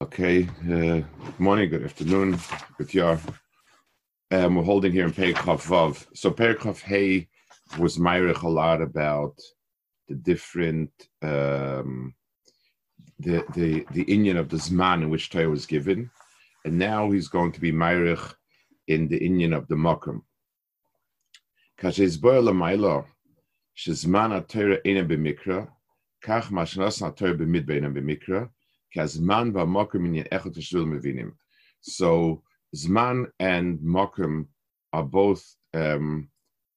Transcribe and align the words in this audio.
Okay, 0.00 0.48
uh, 0.70 1.02
morning, 1.40 1.70
good 1.70 1.82
afternoon, 1.82 2.38
good 2.76 2.94
year. 2.94 3.18
Um, 4.30 4.54
we're 4.54 4.62
holding 4.62 4.92
here 4.92 5.04
in 5.04 5.12
Perikov 5.12 5.66
Vav. 5.66 6.06
So 6.14 6.30
Perikov 6.30 6.80
Hey 6.80 7.26
was 7.80 7.98
Myrich 7.98 8.42
a 8.42 8.48
lot 8.48 8.80
about 8.80 9.36
the 10.06 10.14
different 10.14 10.92
um, 11.20 12.14
the 13.18 13.44
the 13.54 13.84
the 13.90 14.04
Indian 14.04 14.36
of 14.36 14.48
the 14.48 14.58
Zman 14.58 15.02
in 15.02 15.10
which 15.10 15.30
Torah 15.30 15.50
was 15.50 15.66
given, 15.66 16.08
and 16.64 16.78
now 16.78 17.10
he's 17.10 17.26
going 17.26 17.50
to 17.50 17.60
be 17.60 17.72
Myrich 17.72 18.34
in 18.86 19.08
the 19.08 19.18
Indian 19.18 19.52
of 19.52 19.66
the 19.66 19.74
Mokum. 19.74 20.22
Kashez 21.76 22.20
Boer 22.20 22.40
Lamaila, 22.40 23.04
Shizman 23.76 24.30
HaTorah 24.30 24.80
Eina 24.84 25.04
B'Mikra, 25.08 25.68
Kach 26.24 26.50
Mashnas 26.52 27.02
HaTorah 27.02 27.36
B'Midba 27.36 27.80
Eina 27.80 27.92
B'Mikra, 27.92 28.48
Kazman 28.96 29.52
Echot 29.52 30.54
Mevinim. 30.86 31.32
So 31.80 32.42
Zman 32.76 33.26
and 33.38 33.78
Mokum 33.78 34.46
are 34.92 35.02
both 35.02 35.44
um, 35.74 36.28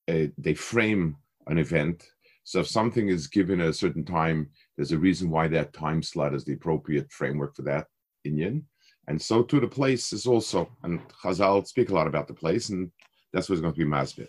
they 0.08 0.54
frame 0.54 1.16
an 1.48 1.58
event. 1.58 2.06
So 2.44 2.60
if 2.60 2.68
something 2.68 3.08
is 3.08 3.28
given 3.28 3.62
at 3.62 3.70
a 3.70 3.74
certain 3.74 4.04
time, 4.04 4.50
there's 4.76 4.92
a 4.92 4.98
reason 4.98 5.30
why 5.30 5.48
that 5.50 5.74
time 5.74 6.04
slot 6.04 6.34
is 6.34 6.44
the 6.44 6.54
appropriate 6.54 7.12
framework 7.12 7.56
for 7.56 7.62
that 7.64 7.88
Inyan. 8.28 8.64
And 9.08 9.22
so 9.22 9.44
too 9.44 9.60
the 9.60 9.68
place 9.68 10.14
is 10.14 10.26
also, 10.26 10.70
and 10.84 11.00
Chazal 11.24 11.66
speak 11.66 11.90
a 11.90 11.94
lot 11.94 12.08
about 12.08 12.28
the 12.28 12.34
place, 12.34 12.70
and 12.70 12.92
that's 13.34 13.50
what's 13.50 13.62
going 13.62 13.74
to 13.74 13.78
be 13.78 13.86
Masbit. 13.86 14.28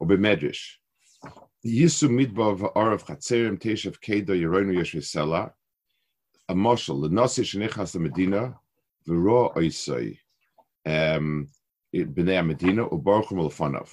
Or 0.00 0.06
B'Medrash. 0.06 0.74
Yisu 1.64 2.10
midbar 2.10 2.58
v'arav 2.58 3.04
chatzerim 3.04 3.58
teshav 3.58 3.98
kedo 4.00 4.30
yeronu 4.30 4.74
yeshvisela. 4.76 5.52
A 6.50 6.54
marshal, 6.54 7.00
the 7.00 7.08
nasi 7.08 7.42
shenichas 7.42 7.92
the 7.92 8.00
Medina, 8.00 8.54
v'ro 9.08 9.54
oisoi 9.56 10.18
um, 10.84 11.48
b'nei 11.94 12.46
Medina 12.46 12.86
u'baruchim 12.86 13.40
ulfanav. 13.40 13.88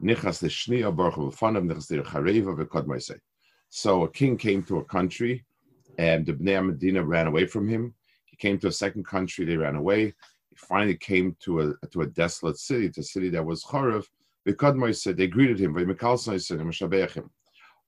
Nichas 0.00 0.40
l'shni 0.44 0.82
u'baruchim 0.84 1.32
ulfanav, 1.32 1.66
nichas 1.66 1.90
l'chareva 1.90 2.56
v'kod 2.56 3.20
So 3.68 4.04
a 4.04 4.10
king 4.10 4.36
came 4.36 4.62
to 4.62 4.78
a 4.78 4.84
country, 4.84 5.44
and 5.98 6.24
the 6.24 6.34
bnei 6.34 6.64
Medina 6.64 7.04
ran 7.04 7.26
away 7.26 7.46
from 7.46 7.66
him. 7.66 7.92
He 8.26 8.36
came 8.36 8.60
to 8.60 8.68
a 8.68 8.72
second 8.72 9.04
country, 9.04 9.44
they 9.44 9.56
ran 9.56 9.74
away. 9.74 10.14
He 10.50 10.56
finally 10.56 10.96
came 10.96 11.36
to 11.40 11.60
a 11.62 11.86
to 11.88 12.02
a 12.02 12.06
desolate 12.06 12.58
city, 12.58 12.90
to 12.90 13.00
a 13.00 13.02
city 13.02 13.28
that 13.30 13.44
was 13.44 13.64
Chorev. 13.64 14.04
V'kod 14.46 14.94
said 14.94 15.16
they 15.16 15.26
greeted 15.26 15.58
him. 15.58 15.74
V'mikalsnoi 15.74 16.40
said, 16.40 16.60
"Mashabechim." 16.60 17.28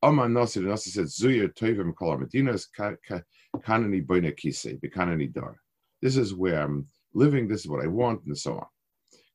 Omar 0.03 0.29
Nasi, 0.29 0.61
the 0.61 0.67
Nasi 0.67 0.91
said, 0.91 1.05
"Zuyir 1.05 1.55
toivim 1.55 1.95
kol 1.95 2.19
Medina 2.19 2.55
kanani 3.57 4.07
boine 4.07 4.33
kisei, 4.33 4.79
dar." 5.33 5.57
This 6.03 6.17
is 6.17 6.35
where 6.35 6.63
I'm 6.63 6.89
living, 7.13 7.49
this 7.49 7.61
is 7.61 7.69
what 7.69 7.85
I 7.85 7.89
want, 7.89 8.25
and 8.25 8.37
so 8.37 8.59
on. 8.59 8.67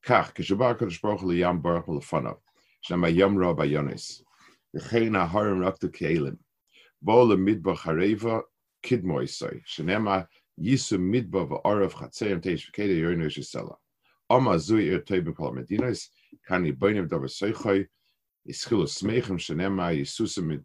Kach, 0.05 0.33
kodesh 0.33 1.21
liyam 1.21 1.61
baruch 1.61 1.85
lefanav, 1.85 2.39
haharim 2.89 3.38
raktu 5.63 5.89
ke'elim, 5.91 6.38
bo 7.02 7.27
shenema 9.64 10.27
chatzeim 10.59 12.42
teish. 12.42 13.76
Oma 14.27 14.55
zui 14.55 14.87
er 14.87 15.14
ir 15.14 15.21
b'kol 15.21 15.53
medinas, 15.53 16.09
kani 16.49 16.73
boinim 16.73 17.08
soichoi, 17.09 17.87
shenema 18.47 19.93
yisusim. 19.95 20.64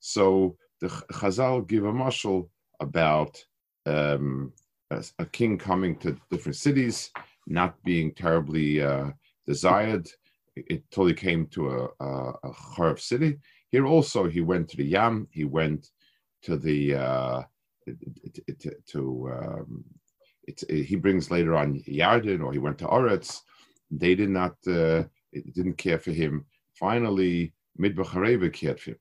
So 0.00 0.56
the 0.80 0.88
Chazal 0.88 1.66
give 1.66 1.84
a 1.84 1.92
marshal 1.92 2.50
about 2.80 3.42
um, 3.86 4.52
a, 4.90 5.04
a, 5.18 5.26
king 5.26 5.58
coming 5.58 5.96
to 5.98 6.16
different 6.30 6.56
cities, 6.56 7.10
not 7.46 7.82
being 7.84 8.12
terribly 8.14 8.82
uh, 8.82 9.10
desired. 9.46 10.08
It, 10.56 10.82
totally 10.90 11.14
came 11.14 11.46
to 11.48 11.70
a, 11.70 12.04
a, 12.04 12.32
a 12.44 12.50
Kharv 12.52 13.00
city. 13.00 13.38
Here 13.70 13.86
also, 13.86 14.28
he 14.28 14.40
went 14.40 14.68
to 14.70 14.76
the 14.76 14.84
Yam. 14.84 15.28
He 15.30 15.44
went 15.44 15.90
to 16.42 16.56
the 16.56 16.94
uh, 16.94 17.42
to, 18.58 18.74
to 18.86 19.30
um, 19.32 19.84
it, 20.44 20.64
he 20.68 20.96
brings 20.96 21.30
later 21.30 21.56
on 21.56 21.80
Yarden, 21.80 22.42
or 22.42 22.52
he 22.52 22.58
went 22.58 22.78
to 22.78 22.86
Oretz. 22.86 23.40
They 23.90 24.14
did 24.14 24.30
not. 24.30 24.56
Uh, 24.66 25.04
didn't 25.54 25.78
care 25.78 25.98
for 25.98 26.10
him. 26.10 26.44
Finally, 26.74 27.52
Midbachareva 27.78 28.52
cared 28.52 28.80
for 28.80 28.90
him. 28.90 28.98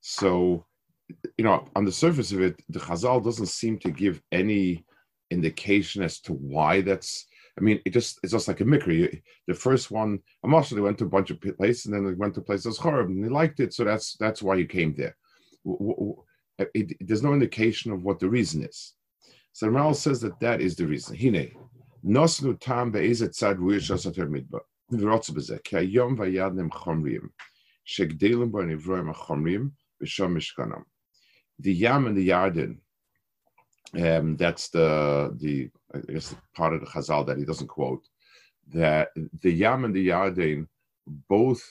So, 0.00 0.66
you 1.36 1.44
know, 1.44 1.66
on 1.76 1.84
the 1.84 1.92
surface 1.92 2.32
of 2.32 2.40
it, 2.40 2.60
the 2.68 2.78
Chazal 2.78 3.22
doesn't 3.22 3.46
seem 3.46 3.78
to 3.80 3.90
give 3.90 4.22
any 4.30 4.84
indication 5.30 6.02
as 6.02 6.20
to 6.20 6.32
why 6.32 6.80
that's. 6.80 7.26
I 7.58 7.60
mean, 7.60 7.80
it 7.84 7.90
just 7.90 8.18
it's 8.22 8.32
just 8.32 8.48
like 8.48 8.60
a 8.60 8.64
mikri. 8.64 9.22
The 9.46 9.54
first 9.54 9.90
one, 9.90 10.20
also 10.42 10.74
they 10.74 10.80
went 10.80 10.98
to 10.98 11.04
a 11.04 11.08
bunch 11.08 11.30
of 11.30 11.40
places, 11.40 11.86
and 11.86 11.94
then 11.94 12.04
they 12.04 12.14
went 12.14 12.34
to 12.34 12.40
places 12.40 12.78
horrible, 12.78 13.12
and 13.12 13.24
they 13.24 13.28
liked 13.28 13.60
it, 13.60 13.74
so 13.74 13.84
that's 13.84 14.16
that's 14.18 14.42
why 14.42 14.54
you 14.54 14.66
came 14.66 14.94
there. 14.94 15.16
It, 16.58 16.70
it, 16.74 16.96
there's 17.00 17.22
no 17.22 17.34
indication 17.34 17.92
of 17.92 18.04
what 18.04 18.20
the 18.20 18.28
reason 18.28 18.64
is. 18.64 18.94
So 19.52 19.68
Ramal 19.68 19.94
says 19.94 20.20
that 20.22 20.40
that 20.40 20.60
is 20.62 20.76
the 20.76 20.86
reason. 20.86 21.16
Hine 21.16 21.52
nosnu 22.04 22.58
tam 22.58 22.90
be'ezet 22.90 23.30
tzad 23.30 23.58
ruyish 23.58 23.90
midba 24.28 24.60
v'rotz 24.90 25.30
b'zeh 25.30 25.62
ki 25.62 25.76
hayom 25.76 26.16
vayadnem 26.16 26.70
chomriim 26.70 27.28
shegdelim 27.86 28.50
nivroim 28.50 29.14
chomriim 29.14 29.72
v'shom 30.02 30.36
mishkanam. 30.36 30.84
The 31.62 31.72
Yam 31.72 32.06
and 32.06 32.16
the 32.16 32.28
Yarden 32.28 32.78
um, 33.94 34.36
that's 34.36 34.68
the 34.68 35.34
the 35.38 35.70
I 35.94 36.12
guess 36.12 36.30
the 36.30 36.36
part 36.54 36.72
of 36.72 36.80
the 36.80 36.86
Chazal 36.86 37.26
that 37.26 37.36
he 37.36 37.44
doesn't 37.44 37.66
quote. 37.66 38.08
That 38.72 39.10
the 39.40 39.52
Yam 39.52 39.84
and 39.84 39.94
the 39.94 40.08
Yarden 40.08 40.66
both 41.28 41.62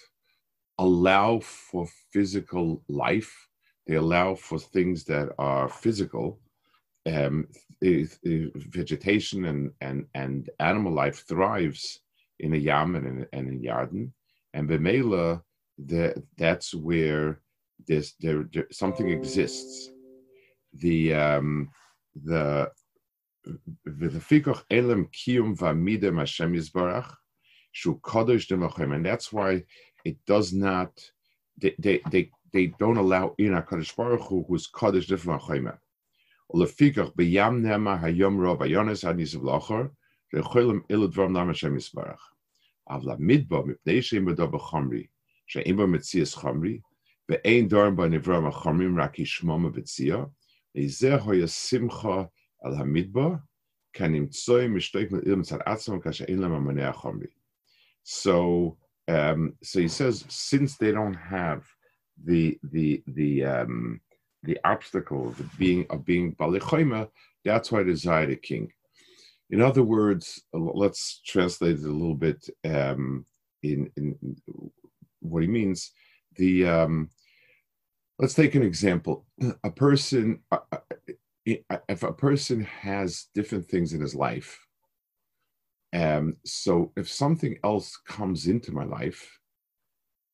allow 0.77 1.39
for 1.39 1.87
physical 2.11 2.83
life. 2.87 3.47
They 3.87 3.95
allow 3.95 4.35
for 4.35 4.59
things 4.59 5.03
that 5.05 5.29
are 5.39 5.67
physical. 5.67 6.39
Um, 7.07 7.47
vegetation 7.81 9.45
and, 9.45 9.71
and, 9.81 10.05
and 10.13 10.51
animal 10.59 10.93
life 10.93 11.25
thrives 11.27 12.01
in 12.39 12.53
a 12.53 12.57
Yam 12.57 12.95
and 12.95 13.07
in, 13.07 13.27
and 13.33 13.47
in 13.49 13.59
Yarden. 13.59 14.11
And 14.53 14.69
Bemela, 14.69 15.41
the, 15.79 16.21
that's 16.37 16.75
where 16.75 17.41
there's, 17.87 18.13
there, 18.19 18.47
there, 18.53 18.67
something 18.71 19.09
exists. 19.09 19.89
The 20.73 21.13
um, 21.13 21.69
the 22.15 22.71
v'lefikach 23.87 24.63
elam 24.69 25.07
kiyum 25.07 25.57
v'amidem 25.57 26.19
Hashem 26.19 26.53
Yisbarach 26.53 27.13
shu 27.71 27.99
kodesh 28.03 28.47
demachem, 28.47 28.95
and 28.95 29.05
that's 29.05 29.33
why 29.33 29.63
it 30.05 30.17
does 30.25 30.53
not. 30.53 30.91
They 31.57 31.75
they 31.77 32.01
they, 32.09 32.31
they 32.53 32.67
don't 32.67 32.97
allow 32.97 33.35
in 33.37 33.51
Hakadosh 33.51 33.95
Baruch 33.95 34.21
Hu 34.21 34.45
who's 34.47 34.69
kodesh 34.69 35.07
demachem. 35.07 35.77
Ulefikach 36.53 37.13
b'yam 37.15 37.61
nema 37.61 38.01
hayom 38.01 38.37
ro 38.37 38.57
bayones 38.57 39.03
hanisav 39.03 39.41
lachor 39.41 39.91
lecholim 40.33 40.81
iludvam 40.89 41.31
nam 41.31 41.47
Hashem 41.47 41.75
Yisbarach. 41.75 42.19
Avla 42.89 43.17
midba 43.17 43.65
mipnei 43.65 44.01
shem 44.01 44.25
bedo 44.25 44.49
b'chomri 44.51 45.09
she'im 45.51 45.75
bo 45.75 45.87
metzias 45.87 46.35
chomri 46.35 46.81
ve'ein 47.31 47.69
dorm 47.69 47.95
ba 47.95 48.07
nivram 48.09 48.51
achomrim 48.51 48.95
rak 48.95 49.15
yishmom 49.17 49.71
b'tziyah 49.73 50.29
so 58.03 58.77
um, 59.07 59.53
so 59.61 59.79
he 59.79 59.87
says 59.87 60.23
since 60.29 60.77
they 60.77 60.91
don't 60.91 61.13
have 61.15 61.65
the 62.23 62.57
the 62.71 63.03
the 63.07 63.43
um, 63.43 63.99
the 64.43 64.57
obstacle 64.63 65.27
of 65.27 65.57
being 65.57 65.85
of 65.89 66.05
being 66.05 66.35
balichoima, 66.35 67.09
that's 67.43 67.71
why 67.71 67.83
they 67.83 67.91
desire 67.91 68.29
a 68.29 68.35
king. 68.35 68.71
In 69.49 69.61
other 69.61 69.83
words, 69.83 70.41
let's 70.53 71.21
translate 71.25 71.79
it 71.79 71.85
a 71.85 71.91
little 71.91 72.15
bit 72.15 72.49
um, 72.63 73.25
in, 73.63 73.91
in 73.97 74.15
what 75.19 75.43
he 75.43 75.47
means. 75.47 75.91
The 76.37 76.65
um, 76.65 77.09
let's 78.19 78.33
take 78.33 78.55
an 78.55 78.63
example. 78.63 79.25
A 79.63 79.71
person, 79.71 80.41
if 81.45 82.03
a 82.03 82.13
person 82.13 82.61
has 82.63 83.27
different 83.33 83.67
things 83.67 83.93
in 83.93 84.01
his 84.01 84.15
life, 84.15 84.59
Um, 85.93 86.37
so 86.45 86.91
if 86.95 87.07
something 87.09 87.57
else 87.63 87.97
comes 88.07 88.47
into 88.47 88.71
my 88.71 88.85
life, 88.85 89.39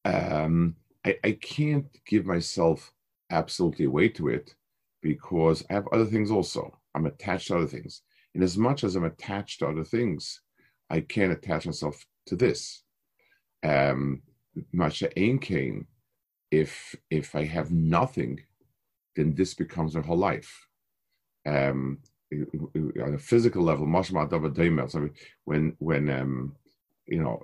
um, 0.06 0.76
I, 1.04 1.18
I 1.24 1.32
can't 1.32 1.88
give 2.06 2.26
myself 2.26 2.94
absolutely 3.30 3.86
away 3.86 4.10
to 4.10 4.30
it 4.30 4.56
because 5.02 5.64
I 5.70 5.74
have 5.74 5.88
other 5.92 6.06
things 6.06 6.32
also. 6.32 6.80
I'm 6.94 7.08
attached 7.08 7.48
to 7.48 7.58
other 7.58 7.68
things. 7.68 8.04
And 8.34 8.44
as 8.44 8.56
much 8.56 8.84
as 8.84 8.96
I'm 8.96 9.06
attached 9.06 9.60
to 9.60 9.68
other 9.68 9.84
things, 9.84 10.42
I 10.90 11.02
can't 11.02 11.34
attach 11.34 11.66
myself 11.66 12.06
to 12.28 12.36
this. 12.36 12.84
Um, 13.64 14.22
Masha 14.72 15.10
Ain 15.18 15.40
if 16.52 16.96
if 17.10 17.36
I 17.36 17.46
have 17.46 17.72
nothing, 17.72 18.40
then 19.16 19.36
this 19.36 19.54
becomes 19.54 19.96
my 19.96 20.02
whole 20.02 20.18
life. 20.18 20.68
Um, 21.46 22.00
on 22.32 23.14
a 23.16 23.18
physical 23.18 23.64
level, 23.64 23.86
when 25.46 25.76
when 25.80 26.10
um, 26.10 26.56
you 27.06 27.22
know, 27.24 27.42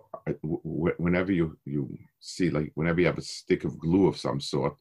whenever 0.98 1.32
you 1.32 1.58
you 1.66 1.98
see 2.20 2.50
like 2.50 2.72
whenever 2.76 3.00
you 3.00 3.08
have 3.08 3.18
a 3.18 3.22
stick 3.22 3.64
of 3.64 3.80
glue 3.80 4.08
of 4.08 4.18
some 4.18 4.42
sort, 4.42 4.76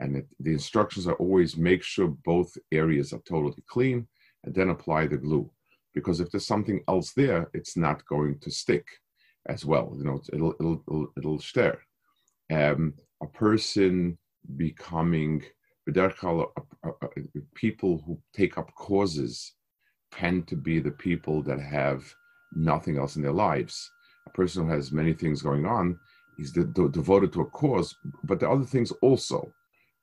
and 0.00 0.16
it, 0.16 0.26
the 0.38 0.52
instructions 0.52 1.06
are 1.06 1.14
always 1.14 1.56
make 1.56 1.82
sure 1.82 2.16
both 2.24 2.56
areas 2.72 3.12
are 3.12 3.22
totally 3.28 3.62
clean, 3.68 4.06
and 4.44 4.54
then 4.54 4.70
apply 4.70 5.06
the 5.06 5.16
glue, 5.16 5.50
because 5.94 6.20
if 6.20 6.30
there's 6.30 6.46
something 6.46 6.82
else 6.88 7.12
there, 7.12 7.50
it's 7.54 7.76
not 7.76 8.06
going 8.06 8.38
to 8.40 8.50
stick 8.50 8.86
as 9.46 9.64
well. 9.64 9.94
You 9.96 10.04
know, 10.04 10.20
it'll 10.32 10.54
it'll 10.60 10.84
it'll, 10.86 11.12
it'll 11.16 11.40
stare. 11.40 11.80
Um, 12.52 12.94
a 13.22 13.26
person 13.26 14.18
becoming 14.56 15.42
people 17.54 18.02
who 18.06 18.20
take 18.34 18.58
up 18.58 18.74
causes 18.74 19.54
tend 20.12 20.46
to 20.48 20.56
be 20.56 20.78
the 20.80 20.90
people 20.90 21.42
that 21.42 21.60
have 21.60 22.04
nothing 22.54 22.98
else 22.98 23.16
in 23.16 23.22
their 23.22 23.32
lives. 23.32 23.90
A 24.26 24.30
person 24.30 24.64
who 24.64 24.70
has 24.70 24.92
many 24.92 25.12
things 25.12 25.42
going 25.42 25.66
on, 25.66 25.98
he's 26.36 26.52
de- 26.52 26.64
de- 26.64 26.88
devoted 26.88 27.32
to 27.32 27.42
a 27.42 27.46
cause, 27.46 27.94
but 28.24 28.40
the 28.40 28.48
other 28.48 28.64
things 28.64 28.92
also. 29.02 29.52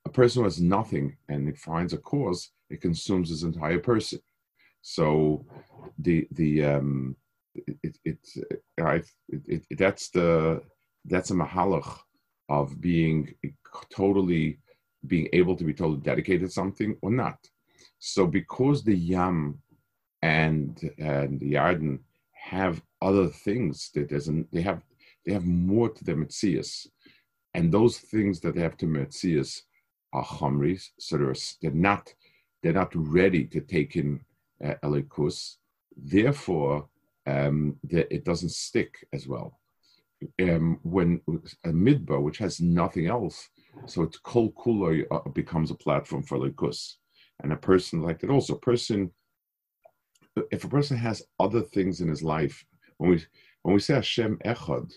A 0.06 0.10
person 0.10 0.40
who 0.40 0.44
has 0.44 0.60
nothing 0.60 1.16
and 1.28 1.48
he 1.48 1.54
finds 1.54 1.92
a 1.92 1.98
cause, 1.98 2.50
it 2.70 2.80
consumes 2.80 3.28
his 3.28 3.42
entire 3.42 3.78
person. 3.78 4.20
So 4.82 5.44
the 5.98 6.26
the 6.32 6.64
um, 6.64 7.16
it, 7.54 7.76
it, 7.82 7.98
it, 8.04 9.08
it, 9.28 9.62
it 9.70 9.78
that's 9.78 10.08
the 10.10 10.62
that's 11.04 11.30
a 11.30 11.34
mahalach 11.34 11.98
of 12.48 12.80
being 12.80 13.34
totally 13.90 14.58
being 15.06 15.28
able 15.32 15.56
to 15.56 15.64
be 15.64 15.72
totally 15.72 16.00
dedicated 16.00 16.48
to 16.48 16.52
something 16.52 16.96
or 17.02 17.10
not. 17.10 17.38
So 17.98 18.26
because 18.26 18.82
the 18.82 18.96
Yam 18.96 19.60
and 20.22 20.78
and 20.98 21.38
the 21.40 21.54
Yarden 21.54 22.00
have 22.32 22.82
other 23.02 23.28
things 23.28 23.90
that 23.94 24.10
an, 24.10 24.46
they 24.52 24.62
have 24.62 24.82
they 25.24 25.32
have 25.32 25.46
more 25.46 25.88
to 25.90 26.04
them 26.04 26.24
Metzias. 26.24 26.86
And 27.54 27.72
those 27.72 27.98
things 27.98 28.40
that 28.40 28.54
they 28.54 28.60
have 28.60 28.76
to 28.78 28.86
Metzias 28.86 29.62
are 30.12 30.24
Chamris, 30.24 30.90
so 30.98 31.16
they're, 31.18 31.34
they're 31.60 31.70
not 31.70 32.14
they're 32.62 32.72
not 32.72 32.92
ready 32.94 33.44
to 33.44 33.60
take 33.60 33.96
in 33.96 34.20
uh, 34.64 34.74
Elikus. 34.82 35.56
Therefore, 35.96 36.88
um, 37.26 37.76
the, 37.84 38.12
it 38.12 38.24
doesn't 38.24 38.50
stick 38.50 39.06
as 39.12 39.28
well. 39.28 39.57
Um, 40.42 40.80
when 40.82 41.20
a 41.64 41.68
midbar, 41.68 42.20
which 42.20 42.38
has 42.38 42.60
nothing 42.60 43.06
else, 43.06 43.48
so 43.86 44.02
it's 44.02 44.18
kol 44.18 44.50
kuloi 44.52 45.04
uh, 45.10 45.28
becomes 45.30 45.70
a 45.70 45.76
platform 45.76 46.24
for 46.24 46.38
likus, 46.38 46.96
and 47.42 47.52
a 47.52 47.56
person 47.56 48.02
like 48.02 48.20
that 48.20 48.30
also. 48.30 48.56
Person, 48.56 49.12
if 50.50 50.64
a 50.64 50.68
person 50.68 50.96
has 50.96 51.22
other 51.38 51.62
things 51.62 52.00
in 52.00 52.08
his 52.08 52.22
life, 52.22 52.64
when 52.96 53.10
we 53.10 53.24
when 53.62 53.74
we 53.74 53.80
say 53.80 53.94
Hashem 53.94 54.38
Echad, 54.44 54.92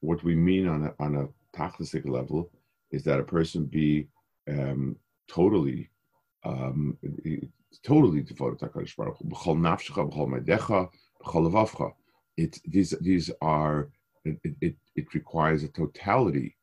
what 0.00 0.22
we 0.22 0.36
mean 0.36 0.68
on 0.68 0.86
a, 0.86 0.94
on 1.02 1.16
a 1.16 1.28
tachlistic 1.56 2.08
level 2.08 2.50
is 2.90 3.02
that 3.04 3.20
a 3.20 3.24
person 3.24 3.64
be 3.64 4.08
um, 4.48 4.96
totally 5.28 5.90
um, 6.44 6.98
totally 7.82 8.22
devoted 8.22 8.58
to 8.58 8.66
Hakadosh 8.66 8.96
Baruch 8.96 9.18
Hu. 9.18 9.28
It 12.36 12.60
these 12.64 12.90
these 13.00 13.30
are 13.40 13.88
it, 14.24 14.38
it, 14.60 14.74
it 14.96 15.14
requires 15.14 15.62
a 15.62 15.68
totality 15.68 16.56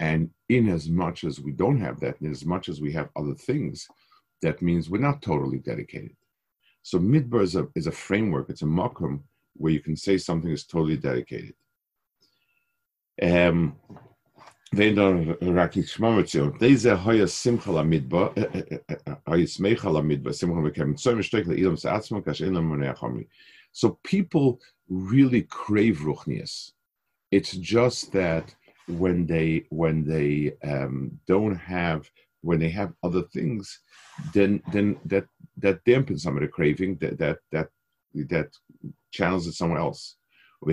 and 0.00 0.30
in 0.48 0.68
as 0.68 0.88
much 0.88 1.24
as 1.24 1.40
we 1.40 1.52
don't 1.52 1.80
have 1.80 2.00
that, 2.00 2.20
in 2.20 2.30
as 2.30 2.44
much 2.44 2.68
as 2.68 2.80
we 2.80 2.92
have 2.92 3.08
other 3.16 3.34
things, 3.34 3.86
that 4.42 4.60
means 4.60 4.90
we're 4.90 5.00
not 5.00 5.22
totally 5.22 5.58
dedicated. 5.58 6.14
So 6.82 6.98
midbar 6.98 7.42
is 7.42 7.56
a, 7.56 7.66
is 7.74 7.86
a 7.86 7.92
framework, 7.92 8.50
it's 8.50 8.62
a 8.62 8.66
makom 8.66 9.20
where 9.54 9.72
you 9.72 9.80
can 9.80 9.96
say 9.96 10.18
something 10.18 10.50
is 10.50 10.64
totally 10.64 10.98
dedicated. 10.98 11.54
Um, 13.22 13.76
so 14.74 14.82
eh, 14.82 14.84
eh, 14.84 14.88
eh, 18.88 19.14
kash 22.20 22.40
in 22.40 22.54
chami 22.54 23.26
so 23.72 23.98
people 24.02 24.60
really 24.88 25.42
crave 25.42 25.98
ruchnias 25.98 26.72
it's 27.36 27.52
just 27.76 28.12
that 28.12 28.54
when 29.02 29.26
they 29.26 29.66
when 29.70 29.96
they 30.12 30.52
um, 30.72 30.96
don't 31.26 31.56
have 31.56 32.10
when 32.40 32.58
they 32.60 32.70
have 32.70 32.92
other 33.02 33.22
things, 33.34 33.80
then 34.32 34.62
then 34.72 34.96
that 35.12 35.26
that 35.58 35.84
dampens 35.84 36.20
some 36.20 36.36
of 36.36 36.42
the 36.42 36.48
craving 36.48 36.96
that 37.02 37.18
that 37.18 37.38
that 37.52 37.68
that 38.32 38.48
channels 39.12 39.46
it 39.46 39.52
somewhere 39.52 39.80
else. 39.80 40.16
So 40.62 40.68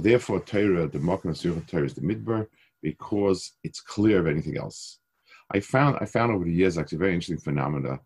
therefore, 0.00 0.40
Torah, 0.40 0.88
the 0.88 0.98
Makam 0.98 1.70
Torah 1.70 1.84
is 1.84 1.94
the 1.94 2.00
midbar 2.00 2.46
because 2.82 3.52
it's 3.62 3.80
clear 3.80 4.20
of 4.20 4.26
anything 4.26 4.56
else. 4.56 4.98
I 5.52 5.60
found 5.60 5.98
I 6.00 6.06
found 6.06 6.32
over 6.32 6.44
the 6.44 6.52
years 6.52 6.78
actually 6.78 6.98
very 6.98 7.14
interesting 7.14 7.38
phenomena 7.38 8.00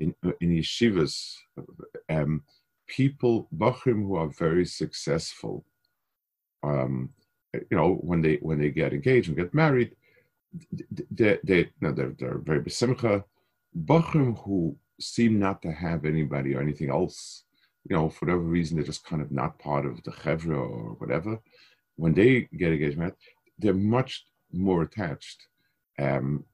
in 0.00 0.14
in 0.40 0.50
yeshivas. 0.50 1.36
Um, 2.08 2.42
people 2.86 3.48
bachrim 3.56 4.02
who 4.06 4.16
are 4.16 4.28
very 4.28 4.66
successful, 4.66 5.64
um, 6.62 7.10
you 7.52 7.76
know, 7.76 7.94
when 7.94 8.20
they 8.20 8.36
when 8.36 8.58
they 8.58 8.70
get 8.70 8.92
engaged 8.92 9.28
and 9.28 9.36
get 9.36 9.54
married, 9.54 9.96
they 11.10 11.38
they 11.44 11.68
they're, 11.80 12.14
they're 12.18 12.38
very 12.38 12.60
besimcha. 12.60 13.24
Bachrim 13.76 14.38
who 14.44 14.76
seem 15.00 15.38
not 15.38 15.60
to 15.62 15.72
have 15.72 16.04
anybody 16.04 16.54
or 16.54 16.60
anything 16.60 16.90
else, 16.90 17.44
you 17.88 17.96
know, 17.96 18.08
for 18.08 18.26
whatever 18.26 18.42
reason, 18.42 18.76
they're 18.76 18.86
just 18.86 19.04
kind 19.04 19.20
of 19.20 19.32
not 19.32 19.58
part 19.58 19.84
of 19.84 20.02
the 20.04 20.12
chevra 20.12 20.56
or 20.56 20.94
whatever. 20.98 21.40
When 21.96 22.14
they 22.14 22.48
get 22.56 22.72
engaged, 22.72 23.00
they're 23.58 23.74
much 23.74 24.26
more 24.52 24.82
attached. 24.82 25.46
Um, 25.98 26.44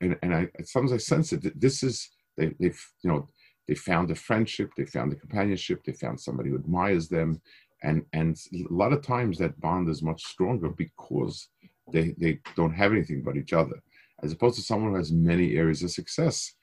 and, 0.00 0.16
and 0.22 0.34
I 0.34 0.48
sometimes 0.64 0.92
I 0.92 0.98
sense 0.98 1.32
it. 1.32 1.60
This 1.60 1.82
is 1.82 2.10
they, 2.36 2.54
they've 2.60 2.80
you 3.02 3.10
know 3.10 3.28
they 3.66 3.74
found 3.74 4.10
a 4.10 4.14
friendship, 4.14 4.70
they 4.76 4.86
found 4.86 5.12
a 5.12 5.16
companionship, 5.16 5.84
they 5.84 5.92
found 5.92 6.20
somebody 6.20 6.50
who 6.50 6.56
admires 6.56 7.08
them, 7.08 7.40
and 7.82 8.04
and 8.12 8.36
a 8.54 8.72
lot 8.72 8.92
of 8.92 9.02
times 9.02 9.38
that 9.38 9.60
bond 9.60 9.88
is 9.88 10.02
much 10.02 10.22
stronger 10.24 10.70
because 10.70 11.48
they 11.92 12.14
they 12.18 12.40
don't 12.56 12.74
have 12.74 12.92
anything 12.92 13.22
but 13.22 13.36
each 13.36 13.52
other, 13.52 13.82
as 14.22 14.32
opposed 14.32 14.56
to 14.56 14.62
someone 14.62 14.92
who 14.92 14.96
has 14.96 15.12
many 15.12 15.56
areas 15.56 15.82
of 15.82 15.90
success. 15.90 16.54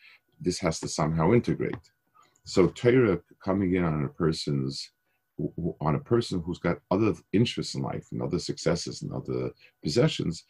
This 0.41 0.60
has 0.60 0.79
to 0.82 0.88
somehow 0.88 1.34
integrate. 1.34 1.75
So 2.44 2.67
Torah 2.67 3.20
coming 3.44 3.75
in 3.75 3.84
on 3.84 4.03
a 4.03 4.10
person's 4.10 4.91
on 5.82 5.96
a 5.96 6.00
person 6.00 6.41
who's 6.41 6.60
got 6.60 6.77
other 6.91 7.13
interests 7.34 7.75
in 7.75 7.82
life 7.82 8.08
and 8.12 8.22
other 8.22 8.39
successes 8.39 9.01
and 9.01 9.12
other 9.12 9.51
possessions 9.84 10.44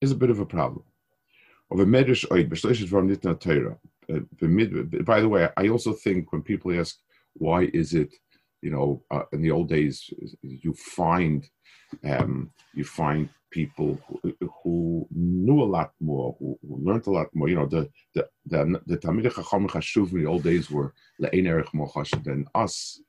is 0.00 0.12
a 0.12 0.16
bit 0.16 0.30
of 0.30 0.40
a 0.40 0.46
problem. 0.46 0.84
Of 1.70 1.78
a 1.78 1.84
medrash 1.84 2.26
oid, 2.28 3.40
Torah. 3.40 3.78
Uh, 4.12 5.02
by 5.04 5.20
the 5.20 5.28
way, 5.28 5.48
I 5.56 5.68
also 5.68 5.92
think 5.92 6.32
when 6.32 6.42
people 6.42 6.78
ask 6.78 6.96
why 7.34 7.70
is 7.72 7.94
it, 7.94 8.12
you 8.60 8.70
know, 8.70 9.02
uh, 9.10 9.22
in 9.32 9.40
the 9.40 9.52
old 9.52 9.68
days 9.68 10.10
you 10.42 10.72
find 10.74 11.48
um, 12.04 12.50
you 12.74 12.84
find 12.84 13.28
people 13.50 13.98
who, 14.06 14.34
who, 14.62 15.08
knew 15.10 15.62
a 15.62 15.64
lot 15.64 15.92
more, 16.00 16.36
who, 16.38 16.58
who, 16.62 16.78
learned 16.84 17.06
a 17.06 17.10
lot 17.10 17.28
more. 17.34 17.48
You 17.48 17.56
know, 17.56 17.66
the 17.66 17.88
the 18.14 18.28
the, 18.46 18.80
the 18.86 18.98
Talmidei 18.98 19.34
Chacham 19.34 19.68
Chashuv 19.68 20.12
in 20.12 20.18
the 20.18 20.26
old 20.26 20.42
days 20.42 20.70
were 20.70 20.92
le'ein 21.20 21.46
erich 21.46 21.72
more 21.72 21.90
than 22.24 22.46
us. 22.54 23.00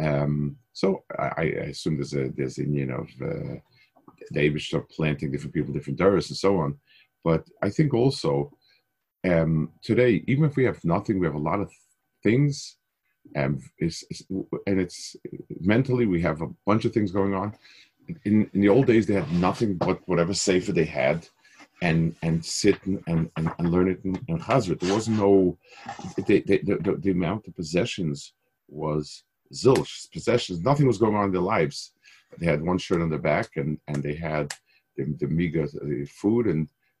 Um, 0.00 0.56
so 0.72 1.04
I, 1.18 1.30
I, 1.36 1.44
assume 1.72 1.96
there's 1.96 2.14
a 2.14 2.28
there's 2.28 2.58
a 2.58 2.64
you 2.64 2.86
know 2.86 3.04
uh, 3.22 4.58
start 4.58 4.88
planting 4.90 5.32
different 5.32 5.54
people, 5.54 5.72
different 5.72 5.98
doors, 5.98 6.30
and 6.30 6.36
so 6.36 6.58
on. 6.58 6.78
But 7.28 7.44
I 7.60 7.68
think 7.68 7.92
also 7.92 8.32
um, 9.22 9.70
today, 9.82 10.24
even 10.26 10.44
if 10.44 10.56
we 10.56 10.64
have 10.64 10.82
nothing, 10.82 11.18
we 11.18 11.26
have 11.26 11.40
a 11.42 11.48
lot 11.50 11.60
of 11.60 11.70
things. 12.22 12.78
Um, 13.36 13.60
it's, 13.76 14.02
it's, 14.08 14.22
and 14.66 14.80
it's 14.80 15.14
mentally, 15.60 16.06
we 16.06 16.22
have 16.22 16.40
a 16.40 16.54
bunch 16.64 16.86
of 16.86 16.94
things 16.94 17.10
going 17.12 17.34
on. 17.34 17.48
In, 18.24 18.48
in 18.54 18.60
the 18.62 18.70
old 18.70 18.86
days, 18.86 19.04
they 19.06 19.12
had 19.12 19.30
nothing 19.32 19.74
but 19.74 20.00
whatever 20.08 20.32
safer 20.32 20.72
they 20.72 20.86
had. 20.86 21.18
and 21.88 22.00
and 22.26 22.36
sit 22.60 22.78
and, 22.86 22.98
and, 23.36 23.52
and 23.58 23.70
learn 23.74 23.88
it 23.94 24.00
in, 24.06 24.14
in. 24.30 24.38
There 24.80 24.94
was 24.98 25.08
no, 25.22 25.58
the, 26.16 26.96
the, 27.04 27.10
amount 27.18 27.46
of 27.46 27.54
possessions 27.60 28.32
was 28.82 29.24
zilch. 29.52 29.92
Possessions, 30.16 30.58
nothing 30.70 30.86
was 30.86 31.02
going 31.02 31.16
on 31.18 31.26
in 31.26 31.34
their 31.36 31.50
lives. 31.56 31.92
They 32.38 32.46
had 32.52 32.62
one 32.70 32.78
shirt 32.78 33.02
on 33.02 33.10
their 33.10 33.26
back 33.32 33.48
and, 33.60 33.78
and 33.86 34.02
they 34.02 34.16
had 34.30 34.46
the, 34.96 35.04
the 35.20 35.26
the 35.26 36.04
food, 36.06 36.46
and 36.46 36.68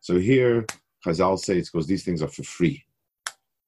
So 0.00 0.18
here, 0.18 0.66
Chazal 1.04 1.38
says, 1.38 1.70
because 1.70 1.86
these 1.86 2.04
things 2.04 2.22
are 2.22 2.28
for 2.28 2.42
free. 2.42 2.84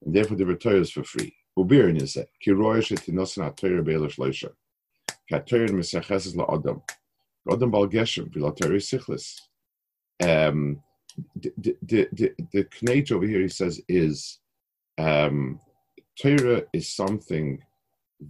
And 0.04 0.14
therefore 0.14 0.36
the 0.36 0.54
Torah 0.56 0.80
is 0.80 0.90
for 0.90 1.04
free. 1.04 1.34
Ubirin 1.58 2.00
is 2.00 2.16
it, 2.16 2.30
ki 2.40 2.52
roya 2.52 2.80
shetinosan 2.80 3.42
ha-Torah. 3.42 3.82
Ki 3.82 5.34
ha-Torah 5.34 5.68
mesecheses 5.68 6.36
la-Adam. 6.36 6.82
Adam 7.50 7.70
bal 7.70 7.88
geshem, 7.88 8.30
v'la 8.30 8.56
Torah 8.56 8.78
sichlis. 8.78 9.40
Um, 10.22 10.82
the, 11.34 11.52
the, 11.82 12.08
the, 12.12 12.34
the 12.52 13.14
over 13.14 13.26
here, 13.26 13.40
he 13.40 13.48
says, 13.48 13.80
is 13.88 14.38
um, 14.98 15.60
Torah 16.20 16.62
is 16.72 16.88
something 16.88 17.62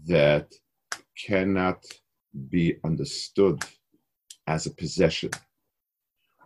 that 0.07 0.53
cannot 1.27 1.85
be 2.51 2.77
understood 2.85 3.63
as 4.47 4.67
a 4.67 4.71
possession. 4.71 5.31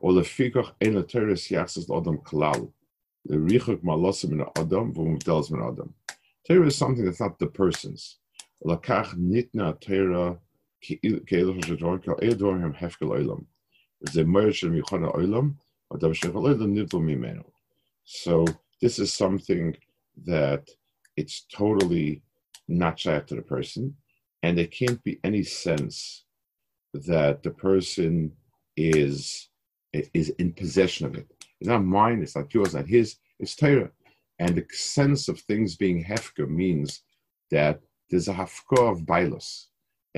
Or 0.02 0.12
the 0.12 0.22
fikach 0.22 0.72
ein 0.82 0.96
la 0.96 1.02
Torah 1.02 1.34
siyachsas 1.34 1.88
l'adam 1.88 2.22
kalal. 2.24 2.72
The 3.24 3.36
richuk 3.36 3.82
malosim 3.82 4.32
in 4.32 4.40
adam 4.56 4.92
v'umvdels 4.92 5.50
min 5.52 5.62
adam. 5.62 5.94
Torah 6.46 6.66
is 6.66 6.76
something 6.76 7.04
that's 7.04 7.20
not 7.20 7.38
the 7.38 7.46
person's. 7.46 8.18
Lakach 8.66 9.14
nitna 9.16 9.80
Torah 9.80 10.38
ke'elach 10.84 11.64
shador 11.64 11.98
ka'edor 12.00 12.60
hem 12.60 12.74
hefkel 12.74 13.10
oilam. 13.16 13.46
There's 14.00 14.16
a 14.16 14.24
merge 14.24 14.64
in 14.64 14.72
Michana 14.72 15.14
oilam, 15.14 15.54
so 18.04 18.44
this 18.80 18.98
is 18.98 19.12
something 19.12 19.76
that 20.24 20.68
it's 21.16 21.46
totally 21.54 22.22
not 22.66 22.98
shaykh 22.98 23.26
to 23.26 23.34
the 23.34 23.42
person, 23.42 23.94
and 24.42 24.56
there 24.56 24.66
can't 24.66 25.04
be 25.04 25.20
any 25.22 25.42
sense 25.42 26.24
that 26.94 27.42
the 27.42 27.50
person 27.50 28.32
is 28.76 29.50
is 29.92 30.30
in 30.38 30.52
possession 30.52 31.06
of 31.06 31.16
it. 31.16 31.26
It's 31.60 31.68
not 31.68 31.84
mine, 31.84 32.22
it's 32.22 32.36
not 32.36 32.52
yours, 32.54 32.74
not 32.74 32.86
his, 32.86 33.16
it's 33.38 33.56
Torah. 33.56 33.90
And 34.38 34.56
the 34.56 34.66
sense 34.70 35.28
of 35.28 35.40
things 35.40 35.76
being 35.76 36.04
hefka 36.04 36.48
means 36.48 37.02
that 37.50 37.80
there's 38.10 38.28
a 38.28 38.34
hafka 38.34 38.92
of 38.92 39.02
bailus. 39.02 39.66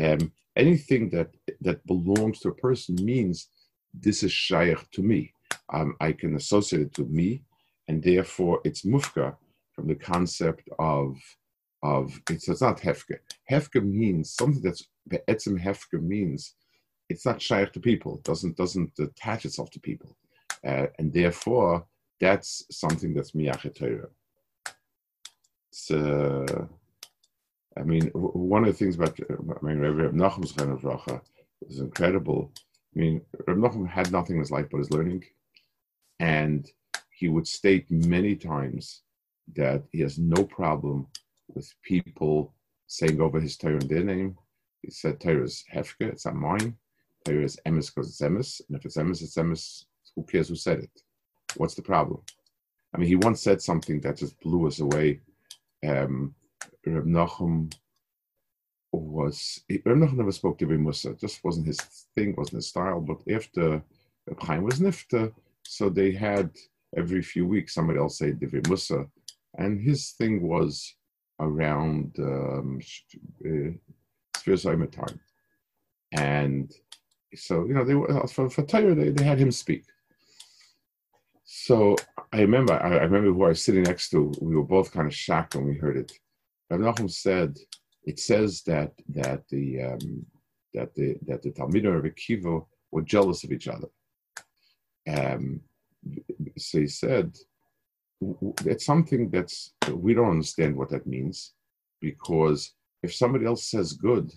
Um, 0.02 0.32
anything 0.56 1.10
that 1.10 1.30
that 1.60 1.86
belongs 1.86 2.40
to 2.40 2.48
a 2.48 2.54
person 2.54 2.96
means 3.04 3.48
this 3.92 4.22
is 4.22 4.32
shaykh 4.32 4.90
to 4.92 5.02
me 5.02 5.32
um, 5.72 5.96
I 6.00 6.12
can 6.12 6.36
associate 6.36 6.82
it 6.82 6.94
to 6.94 7.04
me, 7.04 7.42
and 7.88 8.02
therefore 8.02 8.60
it's 8.64 8.82
mufka 8.82 9.36
from 9.72 9.88
the 9.88 9.94
concept 9.94 10.68
of 10.78 11.16
of 11.82 12.18
it's, 12.30 12.48
it's 12.48 12.62
not 12.62 12.80
hefke. 12.80 13.18
Hefke 13.50 13.84
means 13.84 14.32
something 14.32 14.62
that's 14.62 14.86
the 15.06 15.20
etzim 15.28 15.62
hefke 15.62 16.00
means 16.02 16.54
it's 17.08 17.26
not 17.26 17.42
shaykh 17.42 17.72
to 17.72 17.80
people. 17.80 18.16
It 18.16 18.24
doesn't 18.24 18.56
doesn't 18.56 18.92
attach 18.98 19.44
itself 19.44 19.70
to 19.72 19.80
people, 19.80 20.16
uh, 20.66 20.86
and 20.98 21.12
therefore 21.12 21.86
that's 22.20 22.64
something 22.70 23.14
that's 23.14 23.32
miyachet 23.32 23.74
Torah. 23.74 24.08
Uh, 25.90 26.66
I 27.76 27.82
mean, 27.82 28.08
one 28.14 28.64
of 28.64 28.68
the 28.68 28.78
things 28.78 28.96
about 28.96 29.18
I 29.20 29.66
mean, 29.66 29.78
Rabbi 29.80 30.16
Nachum's 30.16 30.52
kind 30.52 30.70
of 30.70 30.82
racha 30.82 31.20
is 31.68 31.80
incredible. 31.80 32.52
I 32.94 33.00
mean, 33.00 33.20
Rabbi 33.46 33.60
Nachum 33.60 33.88
had 33.88 34.12
nothing 34.12 34.36
in 34.36 34.40
his 34.40 34.50
life 34.50 34.66
but 34.70 34.78
his 34.78 34.92
learning. 34.92 35.24
And 36.20 36.70
he 37.10 37.28
would 37.28 37.48
state 37.48 37.90
many 37.90 38.36
times 38.36 39.02
that 39.56 39.82
he 39.90 40.00
has 40.00 40.18
no 40.18 40.44
problem 40.44 41.08
with 41.48 41.72
people 41.82 42.54
saying 42.86 43.20
over 43.20 43.40
his 43.40 43.56
Torah 43.56 43.80
in 43.80 43.88
their 43.88 44.04
name. 44.04 44.36
He 44.82 44.90
said 44.90 45.20
Torah 45.20 45.44
is 45.44 45.64
Hefke, 45.72 46.02
it's 46.02 46.26
not 46.26 46.36
mine. 46.36 46.76
Torah 47.24 47.44
is 47.44 47.58
Emes 47.66 47.94
because 47.94 48.08
it's 48.10 48.20
Emes. 48.20 48.60
And 48.68 48.76
if 48.76 48.84
it's 48.84 48.96
Emes, 48.96 49.22
it's 49.22 49.36
Emes. 49.36 49.84
Who 50.14 50.22
cares 50.24 50.48
who 50.48 50.56
said 50.56 50.80
it? 50.80 51.02
What's 51.56 51.74
the 51.74 51.82
problem? 51.82 52.20
I 52.94 52.98
mean, 52.98 53.08
he 53.08 53.16
once 53.16 53.42
said 53.42 53.60
something 53.60 54.00
that 54.00 54.18
just 54.18 54.38
blew 54.40 54.66
us 54.66 54.80
away. 54.80 55.20
Um, 55.86 56.34
Reb 56.86 57.06
Nachum 57.06 57.72
was, 58.92 59.60
Reb 59.68 59.84
Nachum 59.84 60.16
never 60.16 60.32
spoke 60.32 60.58
to 60.58 60.66
Mussar. 60.66 61.12
It 61.12 61.20
just 61.20 61.42
wasn't 61.42 61.66
his 61.66 61.78
thing, 62.14 62.34
wasn't 62.36 62.56
his 62.56 62.68
style. 62.68 63.00
But 63.00 63.20
after 63.32 63.82
Reb 64.26 64.40
Chaim 64.42 64.62
was 64.62 64.78
Nifta, 64.80 65.32
so 65.62 65.88
they 65.88 66.12
had 66.12 66.50
every 66.96 67.22
few 67.22 67.46
weeks 67.46 67.74
somebody 67.74 67.98
else 67.98 68.18
say 68.18 68.32
Divrei 68.32 68.62
Mussar, 68.62 69.08
and 69.58 69.80
his 69.80 70.12
thing 70.12 70.42
was 70.42 70.94
around 71.40 72.14
um, 72.18 72.80
uh, 73.44 74.86
time, 74.86 75.20
and 76.12 76.72
so 77.34 77.66
you 77.66 77.74
know 77.74 77.84
they 77.84 77.94
were 77.94 78.26
for, 78.28 78.48
for 78.50 78.62
Torah 78.64 78.94
they, 78.94 79.10
they 79.10 79.24
had 79.24 79.38
him 79.38 79.52
speak. 79.52 79.84
So 81.44 81.96
I 82.32 82.40
remember 82.40 82.74
I, 82.74 82.98
I, 82.98 83.02
remember 83.02 83.32
who 83.32 83.44
I 83.44 83.48
was 83.48 83.62
sitting 83.62 83.82
next 83.82 84.10
to. 84.10 84.32
We 84.40 84.56
were 84.56 84.64
both 84.64 84.92
kind 84.92 85.06
of 85.06 85.14
shocked 85.14 85.54
when 85.54 85.66
we 85.66 85.76
heard 85.76 85.96
it. 85.96 86.12
Rav 86.70 86.80
Nachum 86.80 87.10
said 87.10 87.56
it 88.04 88.18
says 88.18 88.62
that 88.62 88.92
that 89.08 89.48
the 89.48 89.82
um, 89.82 90.26
that 90.72 90.94
the 90.94 91.16
that 91.26 91.42
the 91.42 91.50
Talmidim 91.50 91.98
of 91.98 92.04
Akiva 92.04 92.64
were 92.90 93.02
jealous 93.02 93.44
of 93.44 93.52
each 93.52 93.68
other. 93.68 93.88
Um, 95.06 95.60
so 96.56 96.80
he 96.80 96.86
said, 96.86 97.36
it's 98.64 98.86
something 98.86 99.30
that's, 99.30 99.72
we 99.92 100.14
don't 100.14 100.30
understand 100.30 100.76
what 100.76 100.90
that 100.90 101.06
means 101.06 101.52
because 102.00 102.72
if 103.02 103.14
somebody 103.14 103.44
else 103.46 103.64
says 103.66 103.92
good, 103.92 104.32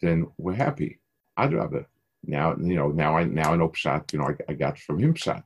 then 0.00 0.26
we're 0.36 0.54
happy. 0.54 1.00
Rather. 1.38 1.86
Now, 2.26 2.56
you 2.56 2.76
know, 2.76 2.88
now 2.88 3.16
I 3.16 3.24
now 3.24 3.52
I 3.52 3.56
know 3.56 3.68
pshat, 3.68 4.12
you 4.12 4.18
know, 4.18 4.26
I, 4.26 4.52
I 4.52 4.54
got 4.54 4.78
from 4.78 4.98
him 4.98 5.14
pshat. 5.14 5.42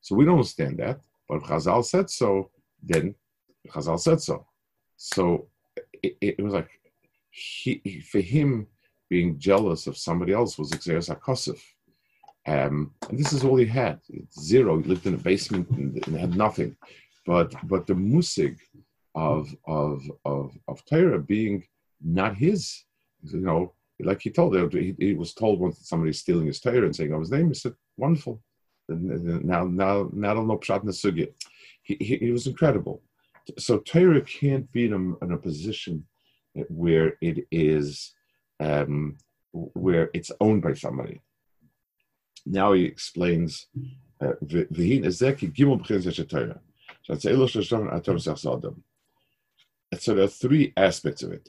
So 0.00 0.14
we 0.14 0.24
don't 0.24 0.34
understand 0.34 0.78
that. 0.78 1.00
But 1.28 1.36
if 1.36 1.42
Chazal 1.44 1.84
said 1.84 2.10
so, 2.10 2.50
then 2.82 3.14
Chazal 3.68 3.98
said 3.98 4.20
so. 4.20 4.46
So 4.96 5.48
it, 6.02 6.16
it 6.20 6.42
was 6.42 6.52
like 6.52 6.70
he, 7.30 8.02
for 8.10 8.20
him 8.20 8.66
being 9.08 9.38
jealous 9.38 9.86
of 9.86 9.96
somebody 9.96 10.32
else 10.32 10.58
was 10.58 10.70
Xeris 10.70 11.14
HaKosef. 11.14 11.60
Um, 12.46 12.92
and 13.08 13.18
this 13.18 13.32
is 13.32 13.42
all 13.42 13.56
he 13.56 13.66
had. 13.66 14.00
It's 14.10 14.40
zero. 14.40 14.78
He 14.78 14.84
lived 14.84 15.06
in 15.06 15.14
a 15.14 15.18
basement 15.18 15.68
and, 15.70 16.06
and 16.06 16.16
had 16.16 16.36
nothing. 16.36 16.76
But 17.26 17.54
but 17.66 17.86
the 17.86 17.94
musig 17.94 18.58
of 19.14 19.54
of 19.66 20.02
of 20.24 20.56
of 20.68 20.84
Torah 20.84 21.18
being 21.18 21.64
not 22.02 22.36
his, 22.36 22.84
you 23.22 23.40
know, 23.40 23.72
like 24.04 24.22
he 24.22 24.30
told, 24.30 24.72
he, 24.72 24.94
he 24.98 25.14
was 25.14 25.34
told 25.34 25.60
once 25.60 25.78
somebody's 25.82 26.20
stealing 26.20 26.46
his 26.46 26.60
Torah 26.60 26.84
and 26.84 26.94
saying, 26.94 27.12
"I 27.12 27.18
his 27.18 27.30
name. 27.30 27.46
He 27.46 27.52
uh, 27.52 27.54
said, 27.54 27.74
"Wonderful." 27.96 28.42
Now, 28.88 29.64
now, 29.64 30.10
now, 30.12 30.34
no 30.34 30.58
pshat 30.58 30.84
know 30.84 30.92
Pshat 30.92 31.34
he, 31.82 31.94
he 32.16 32.30
was 32.30 32.46
incredible. 32.46 33.02
So 33.58 33.78
Torah 33.78 34.22
can't 34.22 34.70
be 34.72 34.86
in 34.86 34.92
a, 34.92 35.24
in 35.24 35.32
a 35.32 35.38
position 35.38 36.06
where 36.68 37.16
it 37.20 37.46
is 37.50 38.14
um, 38.60 39.16
where 39.52 40.10
it's 40.14 40.32
owned 40.40 40.62
by 40.62 40.74
somebody. 40.74 41.20
Now 42.46 42.72
he 42.72 42.84
explains 42.84 43.66
uh, 44.20 44.32
V'hin. 44.44 45.04
So 50.00 50.14
there 50.14 50.24
are 50.24 50.28
three 50.28 50.72
aspects 50.76 51.22
of 51.22 51.32
it. 51.32 51.48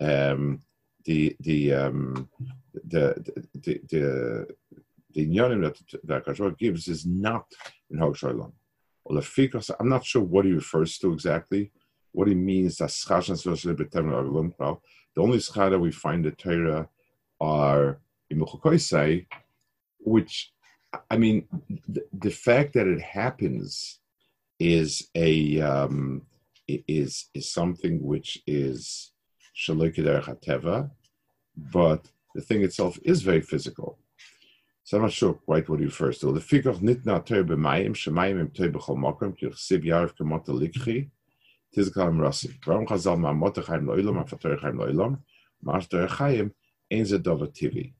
Um, 0.00 0.62
the 1.04 1.36
the 1.40 1.72
um, 1.74 2.28
the 2.74 3.14
the 3.54 3.80
the 3.88 4.46
the 5.14 5.26
inyanim 5.26 5.62
that 5.62 5.78
that 6.04 6.24
Kashbar 6.24 6.56
gives 6.56 6.86
is 6.86 7.04
not 7.06 7.46
in 7.90 7.98
Hog 7.98 8.16
Shalom. 8.16 8.52
I'm 9.10 9.88
not 9.88 10.04
sure 10.04 10.22
what 10.22 10.44
he 10.44 10.52
refers 10.52 10.98
to 10.98 11.12
exactly, 11.12 11.72
what 12.12 12.28
he 12.28 12.34
means. 12.34 12.76
that 12.76 12.90
The 15.16 15.22
only 15.22 15.38
schar 15.38 15.70
that 15.70 15.78
we 15.78 15.90
find 15.90 16.24
the 16.24 16.30
Torah 16.30 16.88
are 17.40 18.00
imuchukoisei, 18.32 19.26
which 19.98 20.52
I 21.10 21.16
mean, 21.18 21.46
the, 21.88 22.02
the, 22.12 22.30
fact 22.30 22.72
that 22.74 22.86
it 22.86 23.00
happens 23.00 24.00
is 24.58 25.08
a 25.14 25.60
um, 25.60 26.22
is 26.66 27.26
is 27.34 27.52
something 27.52 28.02
which 28.02 28.42
is 28.46 29.12
hateva, 29.66 30.90
but 31.56 32.06
the 32.34 32.40
thing 32.40 32.62
itself 32.62 32.98
is 33.04 33.22
very 33.22 33.40
physical. 33.40 33.98
So 34.84 34.96
I'm 34.96 35.02
not 35.02 35.12
sure 35.12 35.34
quite 35.34 35.68
what 35.68 35.80
he 35.80 35.86
refers 35.86 36.18
to. 36.20 36.32
The 36.32 36.40
figure 36.40 36.72
nitna 36.72 37.24
ter 37.24 37.44
b'mayim 37.44 37.94
shemayim 37.94 38.40
im 38.40 38.50
ter 38.50 38.70
b'chol 38.70 38.96
mokom 38.96 39.36
ki 39.36 39.48
chsiv 39.48 39.84
yarv 39.84 40.14
kemota 40.16 40.48
likchi 40.48 41.10
tizkalim 41.76 42.18
rasi. 42.18 42.58
Varam 42.60 42.86
chazal 42.86 43.18
ma'amot 43.18 43.62
chaim 43.66 43.86
lo'ilam 43.86 44.24
afater 44.24 44.58
chaim 44.58 44.78
lo'ilam 44.78 45.18
ma'ash 45.62 46.08
chaim 46.16 46.54
ein 46.90 47.04
ze 47.04 47.18
dover 47.18 47.48
tivi. 47.48 47.92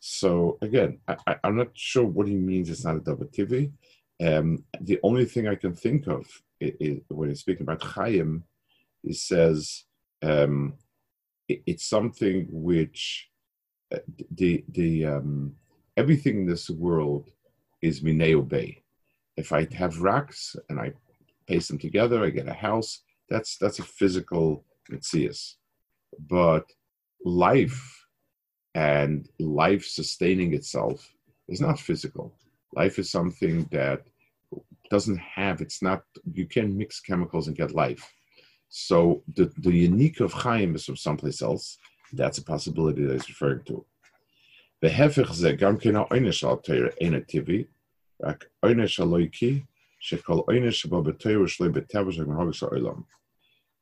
So 0.00 0.58
again, 0.62 0.98
I, 1.08 1.36
am 1.44 1.56
not 1.56 1.70
sure 1.74 2.04
what 2.04 2.28
he 2.28 2.34
means. 2.34 2.70
It's 2.70 2.84
not 2.84 2.96
a 2.96 3.26
David 3.32 3.72
Um, 4.24 4.64
the 4.80 4.98
only 5.02 5.24
thing 5.24 5.48
I 5.48 5.54
can 5.54 5.74
think 5.74 6.06
of 6.06 6.26
is, 6.60 6.72
is, 6.80 6.98
when 7.08 7.28
he's 7.28 7.40
speaking 7.40 7.62
about 7.62 7.82
Chaim, 7.82 8.44
he 9.02 9.12
says 9.12 9.84
um, 10.22 10.74
it, 11.48 11.62
it's 11.66 11.84
something 11.84 12.46
which 12.50 13.28
uh, 13.94 13.98
the 14.30 14.64
the 14.68 15.06
um, 15.06 15.54
everything 15.96 16.40
in 16.40 16.46
this 16.46 16.70
world 16.70 17.30
is 17.82 18.02
mineo 18.02 18.46
bay. 18.46 18.82
If 19.36 19.52
I 19.52 19.66
have 19.74 20.00
racks 20.00 20.56
and 20.68 20.80
I 20.80 20.92
paste 21.46 21.68
them 21.68 21.78
together, 21.78 22.24
I 22.24 22.30
get 22.30 22.48
a 22.48 22.52
house. 22.52 23.02
That's 23.28 23.56
that's 23.56 23.78
a 23.78 23.84
physical 23.84 24.64
mitzias. 24.90 25.54
But 26.18 26.64
life 27.24 28.06
and 28.78 29.28
life 29.64 29.84
sustaining 29.84 30.50
itself 30.54 30.98
is 31.48 31.60
not 31.60 31.80
physical. 31.88 32.26
Life 32.80 32.96
is 33.02 33.10
something 33.10 33.56
that 33.72 34.00
doesn't 34.94 35.20
have, 35.38 35.60
it's 35.60 35.82
not, 35.82 36.02
you 36.32 36.46
can 36.46 36.76
mix 36.80 37.00
chemicals 37.00 37.48
and 37.48 37.56
get 37.56 37.74
life. 37.84 38.04
So 38.68 39.22
the, 39.36 39.46
the 39.66 39.74
unique 39.90 40.20
of 40.20 40.32
Chaim 40.32 40.76
is 40.76 40.84
from 40.84 40.96
someplace 40.96 41.40
else. 41.42 41.76
That's 42.12 42.38
a 42.38 42.44
possibility 42.44 43.02
that 43.04 43.14
he's 43.14 43.28
referring 43.28 43.64
to. 43.64 43.84
The 44.80 44.90
hefech 44.98 45.32
ze 45.32 45.56
gam 45.56 45.76
kena 45.82 46.08
oynish 46.14 46.44
al 46.48 46.58
teir 46.58 46.86
rak 48.24 48.40
oynish 48.64 48.96
oynish 50.50 50.80
olam 52.76 53.04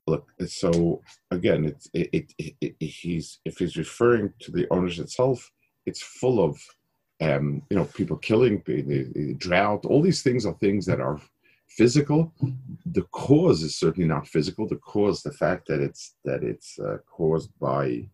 look 0.06 0.28
so 0.46 1.00
again 1.30 1.64
it's 1.64 1.88
it, 1.92 2.32
it, 2.38 2.54
it, 2.60 2.76
he's 2.78 3.38
if 3.44 3.58
he's 3.58 3.76
referring 3.76 4.32
to 4.40 4.50
the 4.52 4.66
owners 4.70 4.98
itself 4.98 5.50
it's 5.84 6.02
full 6.02 6.42
of 6.42 6.58
um, 7.20 7.62
you 7.70 7.76
know 7.76 7.84
people 7.84 8.16
killing 8.16 8.62
the, 8.66 8.82
the, 8.82 9.34
drought 9.34 9.86
all 9.86 10.02
these 10.02 10.22
things 10.22 10.44
are 10.44 10.54
things 10.54 10.84
that 10.86 11.00
are 11.00 11.20
physical. 11.76 12.32
The 12.86 13.02
cause 13.12 13.62
is 13.62 13.78
certainly 13.78 14.08
not 14.08 14.26
physical. 14.26 14.66
The 14.66 14.76
cause 14.76 15.22
the 15.22 15.32
fact 15.32 15.68
that 15.68 15.80
it's 15.80 16.14
that 16.24 16.42
it's 16.42 16.78
uh, 16.78 16.98
caused 17.06 17.50
by 17.60 18.08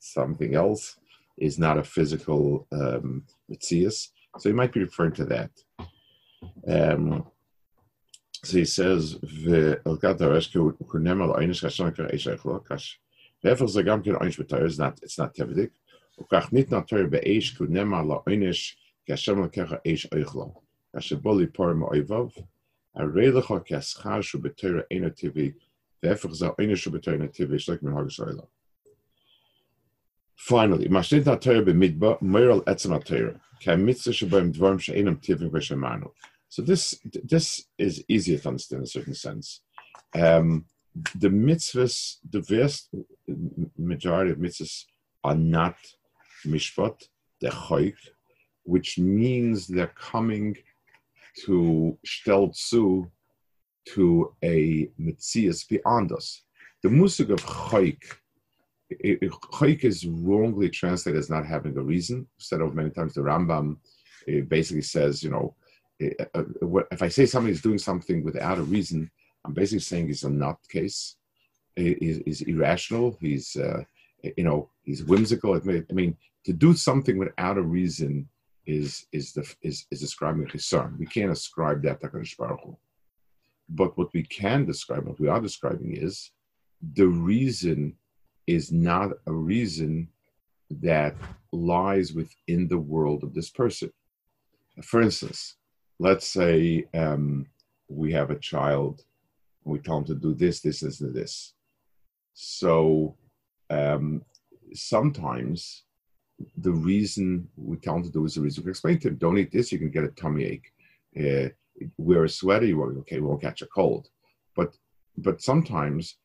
something 0.00 0.54
else 0.54 0.96
is 1.38 1.58
not 1.58 1.78
a 1.78 1.84
physical 1.84 2.66
um, 2.72 3.24
so 4.38 4.48
he 4.48 4.52
might 4.52 4.72
be 4.72 4.80
referring 4.80 5.12
to 5.12 5.24
that. 5.26 5.50
Um, 6.68 7.26
so 8.44 8.58
he 8.58 8.64
says, 8.64 9.14
"Ve'elkat 9.14 10.18
hareshke 10.18 10.56
u'kunem 10.56 11.22
al 11.22 11.34
einish 11.34 11.62
kashan 11.62 11.94
kar 11.96 12.08
eishach 12.08 12.44
lo 12.44 12.58
kash." 12.60 13.00
Therefore, 13.42 13.68
ze 13.68 13.82
gam 13.82 14.02
ken 14.02 14.14
einish 14.14 14.38
b'toyer 14.38 14.66
is 14.66 14.78
not 14.78 14.98
it's 15.02 15.18
not 15.18 15.34
tevedik. 15.34 15.70
Ukach 16.20 16.52
nit 16.52 16.70
not 16.70 16.88
toyer 16.88 17.10
be'eish 17.10 17.56
kunem 17.56 17.94
al 17.94 18.22
einish 18.26 18.74
kashan 19.08 19.52
kar 19.52 19.80
eish 19.84 20.08
eichlo. 20.10 20.54
Kashe 20.94 21.20
boli 21.20 21.46
por 21.46 21.74
ma'oivav. 21.74 22.32
Areilecha 22.96 23.66
kaschar 23.66 24.22
shu 24.22 24.38
b'toyer 24.38 24.84
eino 24.92 25.10
tivi. 25.10 25.54
Therefore, 26.00 26.34
ze 26.34 26.48
einish 26.48 26.78
shu 26.78 26.90
b'toyer 26.90 27.18
eino 27.18 27.28
tivi 27.28 27.56
shlek 27.56 27.82
min 27.82 27.94
hagashoyla. 27.94 28.46
Finally, 30.36 30.88
mashnit 30.88 31.26
not 31.26 31.40
toyer 31.40 31.64
b'midba 31.64 32.20
moiral 32.20 32.62
etzem 32.64 32.98
atayra. 32.98 33.40
Ka 33.62 33.76
mitzvah 33.76 34.12
shebim 34.12 34.52
dvarim 34.52 34.80
she'enam 34.80 35.16
tivim 35.16 35.50
v'shemanu. 35.50 36.10
So 36.54 36.62
this 36.62 37.00
this 37.24 37.64
is 37.78 38.04
easier 38.06 38.38
to 38.38 38.48
understand 38.50 38.82
in 38.82 38.84
a 38.84 38.86
certain 38.86 39.14
sense. 39.14 39.62
Um, 40.14 40.66
the 41.16 41.28
mitzvahs, 41.28 42.18
the 42.30 42.42
vast 42.42 42.94
majority 43.76 44.30
of 44.30 44.38
mitzvahs 44.38 44.84
are 45.24 45.34
not 45.34 45.74
mishpat, 46.46 47.08
they're 47.40 47.50
choik, 47.50 47.96
which 48.62 49.00
means 49.00 49.66
they're 49.66 49.98
coming 50.12 50.56
to 51.44 51.98
stelzu 52.06 53.10
to 53.86 54.32
a 54.44 54.88
mitzias 55.00 55.68
beyond 55.68 56.12
us. 56.12 56.42
The 56.84 56.88
musik 56.88 57.30
of 57.30 57.40
choik, 57.40 58.02
choik 59.56 59.82
is 59.82 60.06
wrongly 60.06 60.70
translated 60.70 61.18
as 61.18 61.28
not 61.28 61.46
having 61.46 61.76
a 61.76 61.82
reason. 61.82 62.28
Said 62.38 62.60
of 62.60 62.76
many 62.76 62.90
times, 62.90 63.14
the 63.14 63.22
Rambam 63.22 63.78
basically 64.46 64.82
says, 64.82 65.20
you 65.24 65.30
know, 65.30 65.56
if 65.98 67.02
I 67.02 67.08
say 67.08 67.26
somebody 67.26 67.52
is 67.52 67.62
doing 67.62 67.78
something 67.78 68.24
without 68.24 68.58
a 68.58 68.62
reason, 68.62 69.10
I'm 69.44 69.52
basically 69.52 69.80
saying 69.80 70.08
he's 70.08 70.24
a 70.24 70.28
nutcase. 70.28 71.14
He's, 71.76 72.42
irrational. 72.42 73.16
He's, 73.20 73.56
uh, 73.56 73.82
you 74.36 74.44
know, 74.44 74.70
he's 74.82 75.04
whimsical. 75.04 75.54
I 75.54 75.92
mean, 75.92 76.16
to 76.44 76.52
do 76.52 76.74
something 76.74 77.18
without 77.18 77.58
a 77.58 77.62
reason 77.62 78.28
is 78.66 79.06
is 79.12 79.32
the 79.32 79.42
is, 79.62 79.86
is 79.90 80.00
describing 80.00 80.46
chisar. 80.46 80.96
We 80.98 81.06
can't 81.06 81.32
ascribe 81.32 81.82
that 81.82 82.00
to 82.00 82.08
Baruch 82.38 82.78
But 83.68 83.96
what 83.98 84.12
we 84.14 84.22
can 84.22 84.64
describe, 84.64 85.06
what 85.06 85.20
we 85.20 85.28
are 85.28 85.40
describing, 85.40 85.96
is 85.96 86.30
the 86.94 87.06
reason 87.06 87.96
is 88.46 88.72
not 88.72 89.10
a 89.26 89.32
reason 89.32 90.08
that 90.70 91.14
lies 91.52 92.12
within 92.12 92.68
the 92.68 92.78
world 92.78 93.22
of 93.22 93.34
this 93.34 93.50
person. 93.50 93.92
For 94.82 95.02
instance, 95.02 95.56
let's 95.98 96.26
say 96.26 96.86
um, 96.94 97.46
we 97.88 98.12
have 98.12 98.30
a 98.30 98.38
child 98.38 99.02
and 99.64 99.72
we 99.72 99.78
tell 99.78 99.98
him 99.98 100.04
to 100.04 100.14
do 100.14 100.34
this, 100.34 100.60
this, 100.60 100.80
this, 100.80 101.00
and 101.00 101.14
this. 101.14 101.54
So 102.34 103.16
um, 103.70 104.22
sometimes 104.72 105.84
the 106.58 106.72
reason 106.72 107.48
we 107.56 107.76
tell 107.76 107.96
him 107.96 108.02
to 108.02 108.10
do 108.10 108.24
is 108.24 108.34
the 108.34 108.40
reason 108.40 108.64
we 108.64 108.70
explain 108.70 108.98
to 109.00 109.08
him. 109.08 109.16
Don't 109.16 109.38
eat 109.38 109.52
this, 109.52 109.70
you 109.70 109.78
can 109.78 109.90
get 109.90 110.04
a 110.04 110.08
tummy 110.08 110.44
ache. 110.44 110.72
Uh, 111.18 111.48
wear 111.96 112.24
a 112.24 112.28
sweater, 112.28 112.66
you 112.66 112.78
won't, 112.78 112.98
okay, 112.98 113.20
won't 113.20 113.42
catch 113.42 113.62
a 113.62 113.66
cold. 113.66 114.08
But 114.56 114.76
but 115.16 115.40
sometimes 115.40 116.16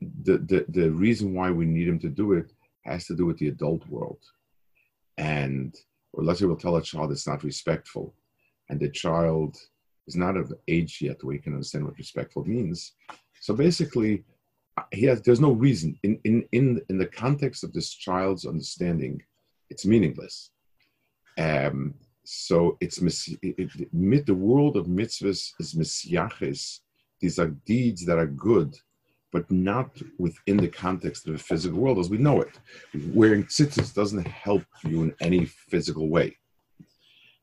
the, 0.00 0.38
the, 0.38 0.64
the 0.68 0.90
reason 0.90 1.34
why 1.34 1.50
we 1.50 1.66
need 1.66 1.88
him 1.88 1.98
to 2.00 2.08
do 2.08 2.32
it 2.34 2.52
has 2.84 3.06
to 3.06 3.16
do 3.16 3.26
with 3.26 3.38
the 3.38 3.48
adult 3.48 3.86
world. 3.88 4.20
And 5.18 5.74
or 6.12 6.22
let's 6.22 6.38
say 6.38 6.46
we'll 6.46 6.56
tell 6.56 6.76
a 6.76 6.82
child 6.82 7.10
it's 7.10 7.26
not 7.26 7.42
respectful 7.42 8.14
and 8.68 8.80
the 8.80 8.88
child 8.88 9.56
is 10.06 10.16
not 10.16 10.36
of 10.36 10.52
age 10.68 10.98
yet 11.00 11.22
where 11.22 11.34
he 11.34 11.40
can 11.40 11.54
understand 11.54 11.84
what 11.84 11.98
respectful 11.98 12.44
means. 12.44 12.92
So 13.40 13.54
basically, 13.54 14.24
he 14.92 15.06
has 15.06 15.22
there's 15.22 15.40
no 15.40 15.52
reason 15.52 15.98
in 16.02 16.18
in 16.24 16.48
in 16.52 16.80
in 16.88 16.98
the 16.98 17.06
context 17.06 17.64
of 17.64 17.72
this 17.72 17.90
child's 17.94 18.46
understanding, 18.46 19.22
it's 19.70 19.86
meaningless. 19.86 20.50
Um, 21.38 21.94
so 22.24 22.76
it's 22.80 22.98
it, 22.98 23.38
it, 23.42 24.26
the 24.26 24.34
world 24.34 24.76
of 24.76 24.86
mitzvahs 24.86 25.52
is 25.60 25.74
misyachis. 25.74 26.80
These 27.20 27.38
are 27.38 27.56
deeds 27.64 28.04
that 28.06 28.18
are 28.18 28.26
good, 28.26 28.76
but 29.32 29.50
not 29.50 29.90
within 30.18 30.58
the 30.58 30.68
context 30.68 31.26
of 31.26 31.32
the 31.32 31.38
physical 31.38 31.78
world 31.78 31.98
as 31.98 32.10
we 32.10 32.18
know 32.18 32.40
it. 32.42 32.58
Wearing 33.14 33.44
tzitzis 33.44 33.94
doesn't 33.94 34.26
help 34.26 34.64
you 34.84 35.02
in 35.02 35.14
any 35.20 35.46
physical 35.46 36.08
way. 36.08 36.36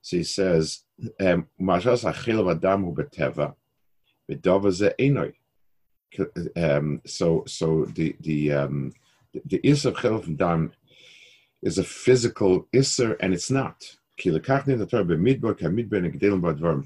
So 0.01 0.17
he 0.17 0.23
says, 0.23 0.82
um, 1.19 1.47
Majas 1.59 2.03
achil 2.05 2.43
v'adam 2.43 2.93
ze 4.71 4.91
enoi. 4.99 5.33
Um, 6.55 7.01
so, 7.05 7.43
so 7.47 7.85
the 7.85 8.15
the 8.19 8.53
um, 8.53 8.93
the 9.45 9.59
is 9.63 9.85
of 9.85 9.97
chil 9.97 10.19
v'adam 10.21 10.71
is 11.61 11.77
a 11.77 11.83
physical 11.83 12.67
iser, 12.73 13.13
and 13.13 13.33
it's 13.33 13.49
not. 13.49 13.81
Negdelim 14.19 14.85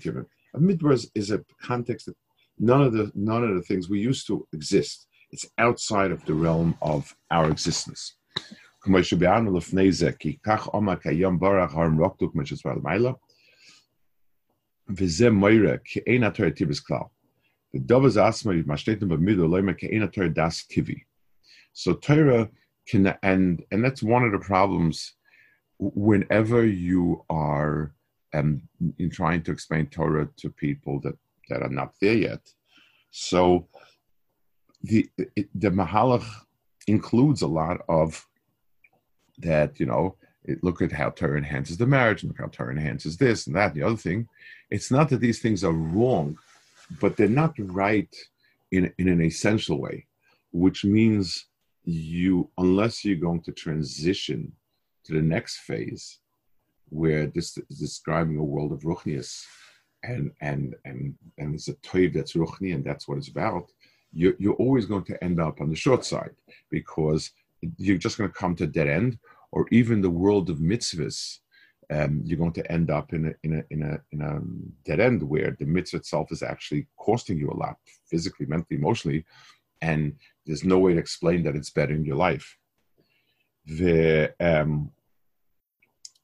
tivim. 0.02 0.26
A 0.54 0.60
midbar 0.60 1.08
is, 1.14 1.32
a 1.32 1.44
context 1.62 2.06
that 2.06 2.16
none 2.58 2.82
of 2.82 2.94
the 2.94 3.12
none 3.16 3.44
of 3.44 3.56
the 3.56 3.62
things 3.62 3.90
we 3.90 4.00
used 4.00 4.26
to 4.28 4.48
exist. 4.54 5.08
It's 5.32 5.46
outside 5.58 6.12
of 6.12 6.24
the 6.26 6.34
realm 6.34 6.78
of 6.82 7.14
our 7.30 7.50
existence. 7.52 8.16
Kach 8.86 9.10
barach 11.40 13.18
v'zeh 14.92 15.32
tibis 16.56 16.82
klal. 16.84 17.10
The 17.74 17.80
dovas 17.80 18.18
asma 18.22 18.54
b'midu 18.54 19.48
loyma 19.48 20.34
das 20.34 20.66
tivi. 20.72 21.04
So 21.74 21.94
Torah 21.94 22.50
can 22.88 23.14
and 23.22 23.64
and 23.72 23.84
that's 23.84 24.02
one 24.02 24.24
of 24.24 24.32
the 24.32 24.40
problems. 24.40 25.14
Whenever 25.80 26.66
you 26.66 27.24
are 27.30 27.94
um, 28.34 28.64
in 28.98 29.12
trying 29.12 29.44
to 29.44 29.52
explain 29.52 29.88
Torah 29.88 30.28
to 30.38 30.50
people 30.50 31.00
that 31.02 31.18
that 31.50 31.62
are 31.62 31.70
not 31.70 31.94
there 32.02 32.16
yet, 32.16 32.42
so 33.12 33.68
the 34.82 35.08
it, 35.36 35.50
the 35.54 35.70
Mahalach 35.70 36.26
includes 36.88 37.42
a 37.42 37.48
lot 37.48 37.82
of 37.90 38.26
that 39.40 39.80
you 39.80 39.86
know 39.86 40.16
it, 40.48 40.64
look 40.64 40.82
at 40.82 40.92
how 40.92 41.10
Torah 41.10 41.38
enhances 41.38 41.78
the 41.78 41.86
marriage, 41.86 42.24
and 42.24 42.32
look 42.32 42.40
how 42.40 42.48
Torah 42.48 42.72
enhances 42.72 43.18
this 43.18 43.48
and 43.48 43.56
that 43.56 43.74
and 43.74 43.82
the 43.82 43.86
other 43.86 43.98
thing. 43.98 44.28
It's 44.72 44.92
not 44.92 45.10
that 45.10 45.20
these 45.20 45.40
things 45.40 45.64
are 45.64 45.74
wrong, 45.74 46.38
but 47.00 47.16
they're 47.16 47.28
not 47.28 47.54
right 47.58 48.14
in, 48.72 48.92
in 48.98 49.08
an 49.08 49.22
essential 49.22 49.80
way, 49.80 50.06
which 50.52 50.84
means 50.84 51.46
you, 51.84 52.50
unless 52.58 53.06
you're 53.06 53.18
going 53.18 53.42
to 53.42 53.52
transition 53.52 54.52
to 55.06 55.14
the 55.14 55.22
next 55.22 55.60
phase, 55.60 56.20
where 56.90 57.28
this 57.28 57.58
is 57.58 57.80
describing 57.80 58.38
a 58.38 58.44
world 58.44 58.72
of 58.72 58.82
ruchnius, 58.82 59.46
and 60.04 60.32
and 60.42 60.76
and 60.86 61.16
and 61.38 61.56
it's 61.56 61.68
a 61.68 61.74
toiv 61.76 62.14
that's 62.14 62.34
ruchni, 62.34 62.74
and 62.76 62.84
that's 62.84 63.08
what 63.08 63.18
it's 63.18 63.30
about. 63.30 63.72
You're, 64.14 64.36
you're 64.40 64.54
always 64.54 64.86
going 64.86 65.04
to 65.06 65.22
end 65.24 65.40
up 65.40 65.60
on 65.60 65.70
the 65.70 65.76
short 65.76 66.06
side 66.06 66.36
because 66.70 67.32
you're 67.78 67.98
just 67.98 68.18
going 68.18 68.30
to 68.30 68.36
come 68.36 68.56
to 68.56 68.64
a 68.64 68.68
dead 68.68 68.88
end, 68.88 69.20
or 69.58 69.66
even 69.72 70.02
the 70.02 70.18
world 70.24 70.52
of 70.52 70.60
mitzvahs, 70.60 71.40
um, 71.90 72.22
you're 72.24 72.38
going 72.38 72.60
to 72.60 72.72
end 72.72 72.92
up 72.92 73.12
in 73.12 73.26
a, 73.30 73.34
in 73.46 73.52
a, 73.60 73.64
in 73.72 73.82
a, 73.82 74.00
in 74.12 74.22
a 74.22 74.40
dead 74.88 75.00
end 75.00 75.24
where 75.24 75.56
the 75.58 75.66
mitzvah 75.66 75.98
itself 75.98 76.32
is 76.32 76.44
actually 76.44 76.86
costing 76.96 77.40
you 77.40 77.50
a 77.50 77.58
lot, 77.64 77.78
physically, 78.06 78.46
mentally, 78.46 78.78
emotionally, 78.78 79.26
and 79.82 80.14
there's 80.46 80.64
no 80.64 80.78
way 80.78 80.94
to 80.94 81.00
explain 81.00 81.42
that 81.44 81.56
it's 81.56 81.72
better 81.72 81.96
in 81.96 82.06
your 82.06 82.18
life. 82.18 82.56
The, 83.66 84.32
um, 84.40 84.92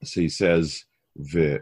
so 0.04 0.20
he 0.20 0.28
says, 0.28 0.84
the, 1.16 1.60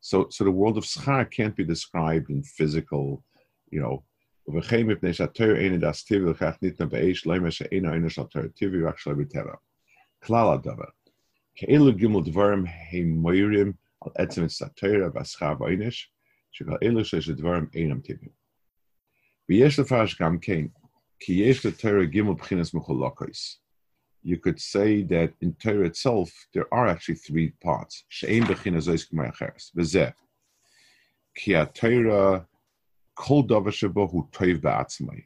so, 0.00 0.28
so 0.30 0.44
the 0.44 0.50
world 0.50 0.78
of 0.78 0.84
schar 0.84 1.30
can't 1.30 1.56
be 1.56 1.64
described 1.64 2.30
in 2.30 2.42
physical, 2.42 3.22
you 3.70 3.80
know, 3.82 4.02
ובכן 4.47 4.83
מפני 4.83 5.13
שהתור 5.13 5.55
אין 5.55 5.79
דס 5.79 6.03
טבעי 6.03 6.31
לכך 6.31 6.55
ניתנה 6.61 6.85
באש, 6.85 7.27
לא 7.27 7.39
מה 7.39 7.51
שאינו 7.51 7.93
אינו 7.93 8.09
של 8.09 8.23
תור 8.23 8.47
טבעי, 8.47 8.83
רק 8.83 8.97
שלא 8.97 9.13
בטבע. 9.13 9.53
כלל 10.23 10.53
הדבר. 10.53 10.85
כאלו 11.55 11.95
גימל 11.95 12.23
דברים 12.25 12.63
הם 12.91 13.09
מוירים 13.09 13.73
על 14.01 14.11
עצם 14.15 14.45
התורה 14.65 15.07
והשכר 15.13 15.53
בעונש, 15.53 16.11
שכל 16.51 16.75
אלו 16.83 17.05
שיש 17.05 17.29
דברים 17.29 17.65
אינם 17.73 18.01
טבעיים. 18.01 18.31
ויש 19.49 19.79
לפרש 19.79 20.21
גם 20.21 20.39
כן, 20.39 20.65
כי 21.19 21.33
יש 21.33 21.65
לתורה 21.65 22.05
גימל 22.05 22.33
בחינס 22.33 22.73
מחולוקויס. 22.73 23.61
You 24.25 24.37
could 24.37 24.59
say 24.59 25.03
that 25.13 25.31
in 25.41 25.51
Torah 25.63 25.87
itself, 25.91 26.29
there 26.53 26.67
are 26.73 26.87
actually 26.87 27.15
three 27.15 27.49
parts. 27.65 28.05
שאין 28.09 28.43
בחינס 28.43 28.83
זויס 28.83 29.03
כמו 29.03 29.21
אחרס. 29.29 29.71
וזה, 29.75 30.09
כי 31.35 31.55
התורה 31.55 32.39
כל 33.15 33.41
דבר 33.47 33.71
שבו 33.71 34.01
הוא 34.11 34.23
טוב 34.31 34.47
בעצמי. 34.61 35.21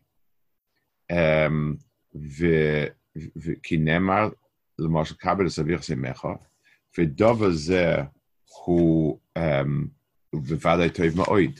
וכי 3.35 3.77
נאמר, 3.77 4.29
למשל, 4.79 5.15
כבד 5.15 5.45
הסביך 5.45 5.83
שמך, 5.83 6.27
ודבר 6.97 7.51
זה 7.51 7.95
הוא 8.65 9.19
בוודאי 10.33 10.89
טוב 10.89 11.05
מאוד. 11.15 11.51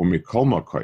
ומכל 0.00 0.44
מקום, 0.46 0.82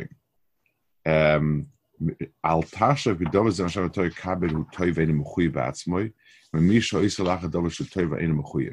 אל 2.45 2.63
תחשב 2.71 3.11
בדבר 3.11 3.51
זה 3.51 3.65
עכשיו 3.65 3.85
אותו 3.85 4.03
כבד 4.17 4.51
הוא 4.51 4.65
טוב 4.73 4.87
ואינו 4.95 5.13
מחויב 5.13 5.53
בעצמי, 5.53 6.09
ומי 6.55 6.81
שעושה 6.81 7.23
לך 7.23 7.45
דבר 7.45 7.69
שהוא 7.69 7.87
טוב 7.93 8.13
ואינו 8.13 8.35
מחויב. 8.37 8.73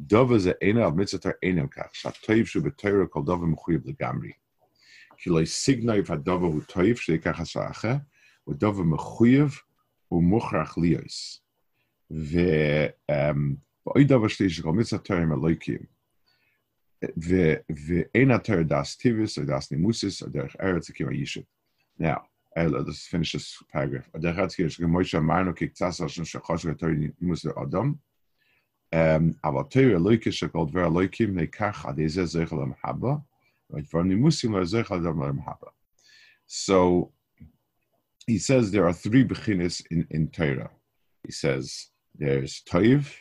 דובר 0.00 0.38
זה 0.38 0.52
אינו 0.60 0.84
על 0.84 0.90
מצוות 0.90 1.26
אינו 1.42 1.70
כך, 1.70 1.86
שהטוב 1.92 2.44
שהוא 2.44 2.64
בתורה 2.64 3.06
כל 3.10 3.20
דובר 3.26 3.46
מחויב 3.46 3.80
לגמרי. 3.84 4.30
כי 5.26 5.30
לא 5.30 5.44
סיגנאי 5.44 6.00
והדובר 6.06 6.46
הוא 6.46 6.62
טוב, 6.62 6.94
שיקח 6.96 7.40
השעכה, 7.40 7.96
ודובר 8.48 8.82
מחויב 8.82 9.58
ומוכרח 10.12 10.78
ליוס. 10.78 11.42
ועוד 12.10 14.06
דבר 14.06 14.28
שלי 14.28 14.50
שכל 14.50 14.72
מצווה 14.72 15.02
תורה 15.02 15.20
הם 15.20 15.32
אלוהיקים. 15.32 15.78
ואין 17.86 18.30
התורה 18.30 18.62
דס 18.62 18.96
טיביס 18.96 19.38
או 19.38 19.44
דס 19.44 19.72
נימוסיס 19.72 20.22
או 20.22 20.28
דרך 20.28 20.56
ארץ 20.60 20.90
כמו 20.90 21.10
ישות. 21.10 21.44
Now, 22.00 22.20
let's 22.58 23.08
finish 23.10 23.32
this 23.36 23.62
paragraph. 23.72 24.10
הדרך 24.14 24.38
ארץ 24.38 24.54
כאילו 24.54 24.70
שכמו 24.70 25.04
שאמרנו 25.04 25.54
כי 25.54 25.68
קצת 25.68 25.90
של 26.08 26.24
שחוש 26.24 26.64
ותורה 26.64 26.92
נימוס 27.20 27.44
לאדם, 27.44 27.94
אבל 29.44 29.62
תורה 29.70 29.86
אלוהיקה 29.86 30.32
שכל 30.32 30.66
דבר 30.70 30.86
אלוהיקים 30.86 31.38
ניקח 31.38 31.86
עד 31.88 31.98
איזה 31.98 32.24
זכר 32.24 32.56
למחבה, 32.56 33.14
so 36.47 37.11
he 38.25 38.37
says 38.37 38.71
there 38.71 38.87
are 38.87 38.93
three 38.93 39.25
bechinis 39.25 39.83
in, 39.91 40.07
in 40.11 40.29
Torah. 40.29 40.69
He 41.25 41.31
says 41.31 41.87
there's 42.17 42.63
toiv, 42.69 43.13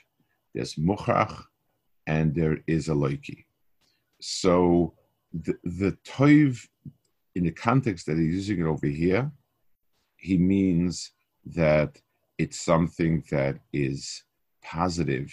there's 0.55 0.75
muchach, 0.75 1.43
and 2.07 2.35
there 2.35 2.59
is 2.67 2.89
a 2.89 2.93
loiki. 2.93 3.45
So 4.21 4.95
the, 5.33 5.55
the 5.65 5.97
toiv, 6.05 6.67
in 7.35 7.45
the 7.45 7.51
context 7.51 8.07
that 8.07 8.17
he's 8.17 8.35
using 8.35 8.61
it 8.61 8.69
over 8.69 8.87
here, 8.87 9.31
he 10.17 10.39
means 10.39 11.13
that 11.45 12.01
it's 12.39 12.61
something 12.61 13.23
that 13.31 13.59
is 13.73 14.25
positive 14.63 15.33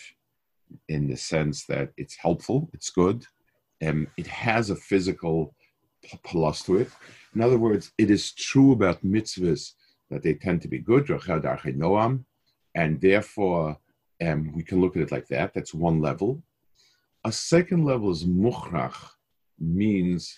in 0.89 1.08
the 1.08 1.15
sense 1.15 1.65
that 1.65 1.91
it's 1.97 2.15
helpful, 2.15 2.69
it's 2.73 2.89
good, 2.89 3.26
um, 3.86 4.08
it 4.17 4.28
has 4.28 4.69
a 4.69 4.76
physical 4.76 5.54
plus 6.24 6.63
to 6.63 6.78
it. 6.78 6.89
In 7.36 7.41
other 7.41 7.58
words, 7.58 7.91
it 7.98 8.10
is 8.12 8.34
true 8.34 8.74
about 8.74 9.04
mitzvahs 9.04 9.74
that 10.10 10.22
they 10.24 10.34
tend 10.34 10.62
to 10.62 10.67
be 10.67 10.80
good, 10.80 11.10
and 12.76 13.02
therefore 13.02 13.78
um, 14.26 14.52
we 14.54 14.63
can 14.63 14.82
look 14.82 14.96
at 14.96 15.02
it 15.02 15.12
like 15.12 15.28
that. 15.28 15.54
That's 15.54 15.74
one 15.74 16.02
level. 16.02 16.41
A 17.26 17.32
second 17.32 17.86
level 17.86 18.12
is 18.12 18.26
mukhrach, 18.26 18.96
means 19.60 20.38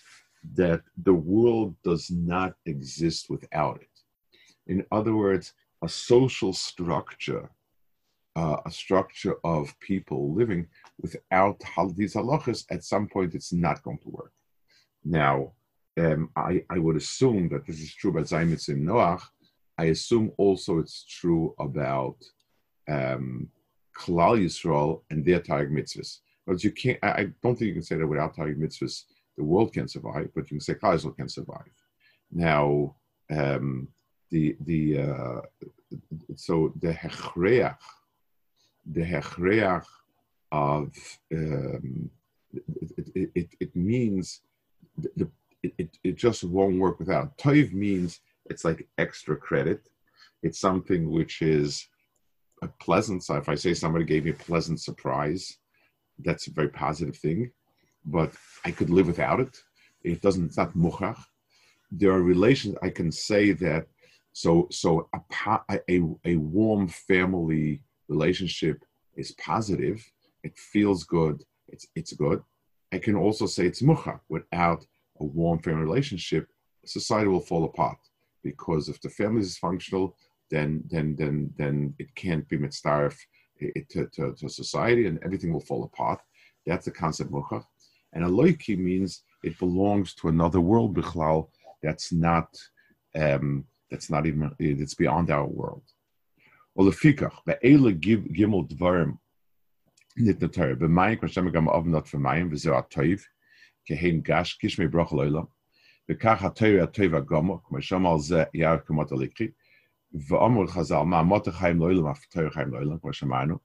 that 0.54 0.82
the 1.02 1.14
world 1.14 1.74
does 1.82 2.10
not 2.10 2.54
exist 2.66 3.28
without 3.28 3.82
it. 3.82 3.96
In 4.66 4.84
other 4.92 5.14
words, 5.14 5.52
a 5.82 5.88
social 5.88 6.52
structure 6.52 7.50
uh, 8.36 8.58
a 8.66 8.70
structure 8.70 9.36
of 9.44 9.74
people 9.80 10.34
living 10.34 10.68
without 11.00 11.58
these 11.96 12.14
halachas, 12.14 12.66
at 12.70 12.84
some 12.84 13.08
point 13.08 13.34
it's 13.34 13.52
not 13.52 13.82
going 13.82 13.98
to 13.98 14.10
work. 14.10 14.32
Now, 15.04 15.52
um, 15.98 16.28
I, 16.36 16.62
I, 16.68 16.78
would 16.78 16.96
assume 16.96 17.48
that 17.48 17.66
this 17.66 17.80
is 17.80 17.94
true 17.94 18.10
about 18.10 18.24
Zaymitz 18.24 18.68
and 18.68 18.86
Noach. 18.86 19.22
I 19.78 19.86
assume 19.86 20.32
also 20.36 20.78
it's 20.78 21.06
true 21.06 21.54
about 21.58 22.16
um, 22.86 23.48
Klal 23.96 24.38
Yisrael 24.44 25.00
and 25.10 25.24
their 25.24 25.40
Taryag 25.40 25.70
mitzvahs. 25.70 26.18
But 26.46 26.62
you 26.62 26.72
can't. 26.72 26.98
I, 27.02 27.08
I, 27.08 27.26
don't 27.42 27.56
think 27.56 27.68
you 27.68 27.72
can 27.72 27.82
say 27.82 27.96
that 27.96 28.06
without 28.06 28.36
Taryag 28.36 28.58
mitzvahs, 28.58 29.04
the 29.38 29.44
world 29.44 29.72
can 29.72 29.88
survive. 29.88 30.28
But 30.34 30.50
you 30.50 30.58
can 30.58 30.60
say 30.60 30.74
Klal 30.74 30.96
Yisrael 30.96 31.16
can 31.16 31.30
survive. 31.30 31.72
Now, 32.30 32.96
um, 33.30 33.88
the 34.30 34.56
the 34.60 34.98
uh, 34.98 35.40
so 36.34 36.74
the 36.82 36.92
hechreach 36.92 37.76
the 38.92 39.02
hechreach 39.02 39.84
of 40.52 40.92
um, 41.32 42.10
it, 42.52 43.10
it, 43.14 43.30
it, 43.34 43.48
it, 43.60 43.76
means 43.76 44.40
the, 44.96 45.28
it, 45.62 45.98
it 46.04 46.16
just 46.16 46.44
won't 46.44 46.78
work 46.78 46.98
without. 46.98 47.36
Toiv 47.38 47.72
means 47.72 48.20
it's 48.46 48.64
like 48.64 48.88
extra 48.98 49.36
credit. 49.36 49.88
It's 50.42 50.58
something 50.60 51.10
which 51.10 51.42
is 51.42 51.86
a 52.62 52.68
pleasant. 52.68 53.24
So 53.24 53.36
if 53.36 53.48
I 53.48 53.54
say 53.56 53.74
somebody 53.74 54.04
gave 54.04 54.24
me 54.24 54.30
a 54.30 54.34
pleasant 54.34 54.80
surprise, 54.80 55.58
that's 56.20 56.46
a 56.46 56.52
very 56.52 56.68
positive 56.68 57.16
thing. 57.16 57.50
But 58.04 58.32
I 58.64 58.70
could 58.70 58.90
live 58.90 59.08
without 59.08 59.40
it. 59.40 59.56
It 60.04 60.22
doesn't. 60.22 60.46
It's 60.46 60.56
not 60.56 60.74
muchach. 60.74 61.18
There 61.90 62.12
are 62.12 62.22
relations. 62.22 62.76
I 62.82 62.90
can 62.90 63.10
say 63.10 63.52
that 63.52 63.86
So, 64.32 64.68
so 64.70 65.08
a, 65.14 65.20
a, 65.88 66.00
a 66.26 66.36
warm 66.36 66.88
family 66.88 67.80
relationship 68.08 68.84
is 69.16 69.32
positive. 69.32 70.04
It 70.42 70.56
feels 70.58 71.04
good. 71.04 71.42
It's, 71.68 71.86
it's 71.94 72.12
good. 72.12 72.42
I 72.92 72.98
can 72.98 73.16
also 73.16 73.46
say 73.46 73.66
it's 73.66 73.82
mucha. 73.82 74.20
Without 74.28 74.84
a 75.20 75.24
warm 75.24 75.58
family 75.58 75.82
relationship, 75.82 76.48
society 76.84 77.28
will 77.28 77.40
fall 77.40 77.64
apart 77.64 77.98
because 78.42 78.88
if 78.88 79.00
the 79.00 79.10
family 79.10 79.40
is 79.40 79.58
dysfunctional, 79.58 80.12
then 80.50 80.84
then 80.88 81.16
then 81.18 81.52
then 81.58 81.94
it 81.98 82.14
can't 82.14 82.48
be 82.48 82.56
mitzaref 82.56 83.16
to, 83.90 84.06
to, 84.14 84.34
to 84.34 84.48
society 84.48 85.06
and 85.06 85.18
everything 85.24 85.52
will 85.52 85.60
fall 85.60 85.84
apart. 85.84 86.20
That's 86.66 86.84
the 86.84 86.92
concept 86.92 87.30
mucha. 87.30 87.64
And 88.12 88.24
a 88.24 88.28
loiki 88.28 88.78
means 88.78 89.24
it 89.42 89.58
belongs 89.58 90.14
to 90.14 90.28
another 90.28 90.60
world, 90.60 90.96
bichlal, 90.96 91.48
that's 91.82 92.12
not 92.12 92.48
um, 93.14 93.64
that's 93.90 94.10
not 94.10 94.26
even 94.26 94.52
it's 94.58 94.94
beyond 94.94 95.30
our 95.30 95.46
world. 95.46 95.82
Olefikach, 96.77 97.43
be'ele 97.45 97.91
gimel 97.93 98.67
dvarim 98.67 99.17
nit 100.17 100.41
na 100.41 100.47
Torah, 100.47 100.75
b'mayim 100.75 101.19
kashem 101.19 101.51
gam 101.51 101.67
avnot 101.67 102.07
v'mayim 102.11 102.49
v'zeh 102.51 102.75
atoiv, 102.81 103.21
kehein 103.87 104.21
gash 104.23 104.57
kishmei 104.59 104.91
brach 104.91 105.11
loilam, 105.11 105.47
וכך 106.11 106.43
התויר 106.43 106.83
הטוב 106.83 107.15
הגומו, 107.15 107.63
כמו 107.63 107.81
שאמר 107.81 108.17
זה 108.17 108.43
יער 108.53 108.77
כמות 108.85 109.11
הליקרי, 109.11 109.47
ואומר 110.27 110.67
חז"ל, 110.67 111.01
מה 111.01 111.23
מות 111.23 111.47
החיים 111.47 111.79
לא 111.79 111.91
ילם, 111.91 112.07
אף 112.07 112.25
תויר 112.25 112.47
החיים 112.47 112.73
לא 112.73 112.77
ילם, 112.77 112.97
כמו 112.97 113.13
שאמרנו, 113.13 113.57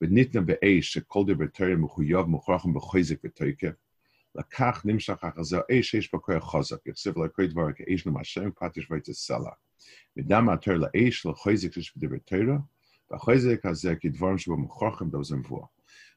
וניתנה 0.00 0.40
באש 0.40 0.92
שכל 0.92 1.24
דבר 1.26 1.46
תויר 1.46 1.76
מחויב 1.76 2.20
מוכרחם 2.20 2.74
בחוזק 2.74 3.16
ותויקה, 3.24 3.68
לקח 4.34 4.82
נמשך 4.84 5.24
אחר 5.24 5.42
זה 5.42 5.58
אש 5.70 5.90
שיש 5.90 6.12
בו 6.12 6.22
כוח 6.22 6.44
חוזק, 6.44 6.86
יחשב 6.86 7.18
לכל 7.18 7.46
דבר 7.46 7.72
כאש 7.72 8.06
למשם, 8.06 8.50
פטיש 8.50 8.90
ויתסלע. 8.90 9.36
ודם 9.38 9.63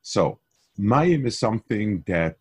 so, 0.02 0.38
mayim 0.78 1.26
is 1.26 1.38
something 1.38 2.04
that 2.06 2.36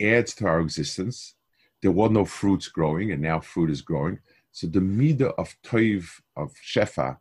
adds 0.00 0.34
to 0.34 0.46
our 0.46 0.60
existence. 0.60 1.34
There 1.80 1.90
were 1.90 2.08
no 2.08 2.24
fruits 2.24 2.68
growing, 2.68 3.12
and 3.12 3.22
now 3.22 3.40
fruit 3.40 3.70
is 3.70 3.82
growing. 3.82 4.20
So 4.52 4.66
the 4.66 4.80
midah 4.80 5.32
of 5.38 5.56
toiv, 5.64 6.20
of 6.36 6.52
shefa, 6.54 7.16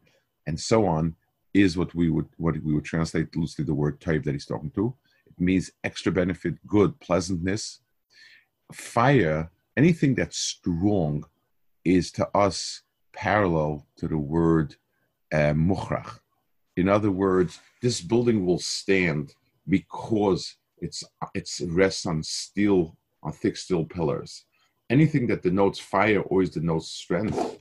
and 0.46 0.60
so 0.60 0.86
on, 0.86 1.16
is 1.54 1.78
what 1.78 1.94
we 1.96 2.10
would 2.10 2.28
what 2.38 2.62
we 2.64 2.74
would 2.74 2.86
translate 2.86 3.36
loosely 3.36 3.66
the 3.66 3.74
word 3.74 4.00
toiv 4.00 4.24
that 4.26 4.34
he's 4.34 4.46
talking 4.46 4.72
to. 4.72 4.94
It 5.28 5.40
means 5.40 5.72
extra 5.84 6.12
benefit, 6.12 6.56
good, 6.68 7.00
pleasantness. 7.00 7.80
Fire, 8.74 9.50
anything 9.78 10.16
that's 10.16 10.38
strong, 10.38 11.26
is 11.84 12.12
to 12.12 12.28
us 12.38 12.84
parallel 13.14 13.86
to 13.98 14.08
the 14.08 14.18
word 14.18 14.76
uh, 15.34 15.54
mukhrach. 15.54 16.20
In 16.78 16.88
other 16.90 17.12
words, 17.12 17.60
this 17.82 18.02
building 18.02 18.46
will 18.46 18.60
stand 18.60 19.34
because 19.68 20.56
it's 20.80 21.04
it's 21.36 21.62
rests 21.62 22.06
on 22.06 22.24
steel 22.24 22.98
on 23.24 23.32
thick 23.32 23.56
steel 23.56 23.86
pillars 23.86 24.46
anything 24.92 25.26
that 25.28 25.42
denotes 25.42 25.80
fire 25.80 26.22
always 26.22 26.50
denotes 26.50 26.90
strength. 26.90 27.58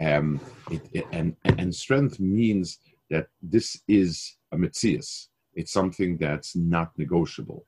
Um, 0.00 0.40
it, 0.70 0.82
it, 0.92 1.06
and, 1.12 1.36
and 1.44 1.72
strength 1.72 2.18
means 2.18 2.78
that 3.10 3.28
this 3.42 3.80
is 3.86 4.36
a 4.50 4.56
mitzias. 4.56 5.28
It's 5.54 5.72
something 5.72 6.16
that's 6.16 6.56
not 6.56 6.90
negotiable. 6.96 7.66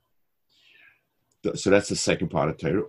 So 1.55 1.69
that's 1.69 1.91
the 1.91 1.97
second 1.97 2.31
part 2.31 2.49
of 2.49 2.57
Torah. 2.57 2.85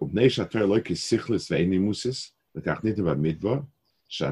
So 4.08 4.32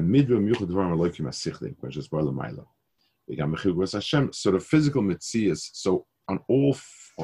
physical 4.60 5.02
mitzias, 5.02 5.70
so 5.72 6.06
on 6.28 6.38
all 6.48 6.76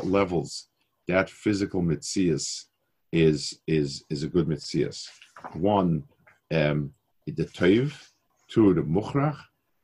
levels, 0.02 0.68
that 1.08 1.30
physical 1.30 1.82
mitzias 1.82 2.64
is 3.12 3.60
is 3.66 4.04
is 4.08 4.22
a 4.22 4.28
good 4.28 4.46
mitzias. 4.46 5.08
One, 5.54 6.04
um, 6.52 6.92
the 7.26 7.44
toiv, 7.44 7.92
two, 8.48 8.74
the 8.74 8.82
muchrach, 8.82 9.38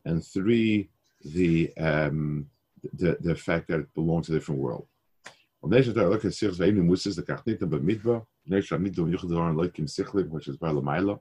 and 0.05 0.25
three, 0.25 0.91
the 1.25 1.73
um, 1.79 2.47
the 2.93 3.17
the 3.21 3.35
fact 3.35 3.69
that 3.69 3.81
it 3.81 3.95
belongs 3.95 4.27
to 4.27 4.33
a 4.33 4.37
different 4.37 4.61
world. 4.61 4.87
Which 5.61 5.89
is 5.89 5.99
la 10.63 11.21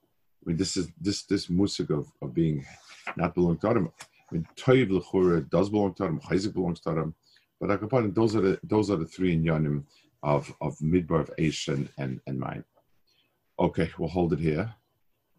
I 0.43 0.49
mean, 0.49 0.57
this 0.57 0.77
is 0.77 0.89
this 0.99 1.23
this 1.23 1.49
musik 1.49 1.89
of, 1.89 2.11
of 2.21 2.33
being 2.33 2.65
not 3.15 3.35
belong 3.35 3.57
to 3.59 3.69
Adam. 3.69 3.91
I 3.99 4.35
mean, 4.35 4.47
Toiv 4.55 4.89
Lechura 4.89 5.47
does 5.49 5.69
belong 5.69 5.93
to 5.95 6.05
Adam. 6.05 6.19
Chayzik 6.19 6.53
belongs 6.53 6.79
to 6.81 6.91
Adam. 6.91 7.15
But 7.59 7.71
I 7.71 7.77
can 7.77 8.13
those 8.13 8.35
are 8.35 8.41
the 8.41 8.59
those 8.63 8.89
are 8.89 8.97
the 8.97 9.05
three 9.05 9.33
in 9.33 9.43
Yonim 9.43 9.83
of 10.23 10.51
of 10.61 10.77
Midbar 10.79 11.21
of 11.21 11.31
Aish 11.37 11.71
and 11.71 11.87
and, 11.97 12.19
and 12.25 12.39
mine. 12.39 12.63
Okay, 13.59 13.91
we'll 13.97 14.09
hold 14.09 14.33
it 14.33 14.39
here. 14.39 14.73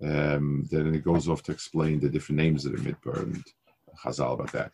Um, 0.02 0.68
then 0.70 0.94
it 0.94 1.04
goes 1.04 1.28
off 1.28 1.42
to 1.44 1.52
explain 1.52 1.98
the 1.98 2.08
different 2.08 2.38
names 2.38 2.64
of 2.64 2.72
the 2.72 2.78
Midbar 2.78 3.22
and 3.22 3.44
Chazal 4.04 4.34
about 4.34 4.52
that. 4.52 4.72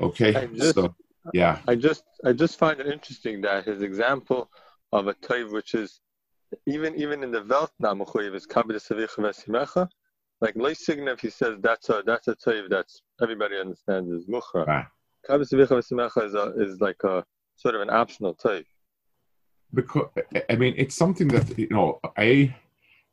Okay, 0.00 0.48
just, 0.54 0.74
so 0.74 0.94
yeah. 1.32 1.58
I 1.68 1.76
just 1.76 2.02
I 2.24 2.32
just 2.32 2.58
find 2.58 2.80
it 2.80 2.86
interesting 2.86 3.40
that 3.42 3.64
his 3.64 3.82
example 3.82 4.50
of 4.92 5.06
a 5.06 5.14
toiv 5.14 5.52
which 5.52 5.74
is 5.74 6.00
even 6.66 6.94
even 6.96 7.22
in 7.22 7.30
the 7.30 7.44
Welt 7.44 7.72
Namuchoyev 7.82 8.34
is 8.34 8.46
Kabbalah 8.46 9.88
like 10.40 10.54
Leisignev 10.54 11.20
he 11.20 11.30
says 11.30 11.58
that's 11.60 11.88
a 11.88 12.02
that's 12.04 12.28
a 12.28 12.34
toiv 12.36 12.68
that's 12.68 13.02
everybody 13.22 13.56
understands 13.58 14.10
is 14.10 14.26
Muchra. 14.26 14.64
Ah. 14.68 14.88
Kabbalah 15.26 15.78
is 15.78 16.34
a, 16.34 16.52
is 16.56 16.80
like 16.80 17.02
a 17.04 17.24
sort 17.56 17.74
of 17.74 17.80
an 17.80 17.90
optional 17.90 18.34
toiv 18.34 18.64
because 19.74 20.08
I 20.50 20.56
mean 20.56 20.74
it's 20.76 20.94
something 20.94 21.28
that 21.28 21.58
you 21.58 21.68
know 21.70 22.00
a 22.18 22.54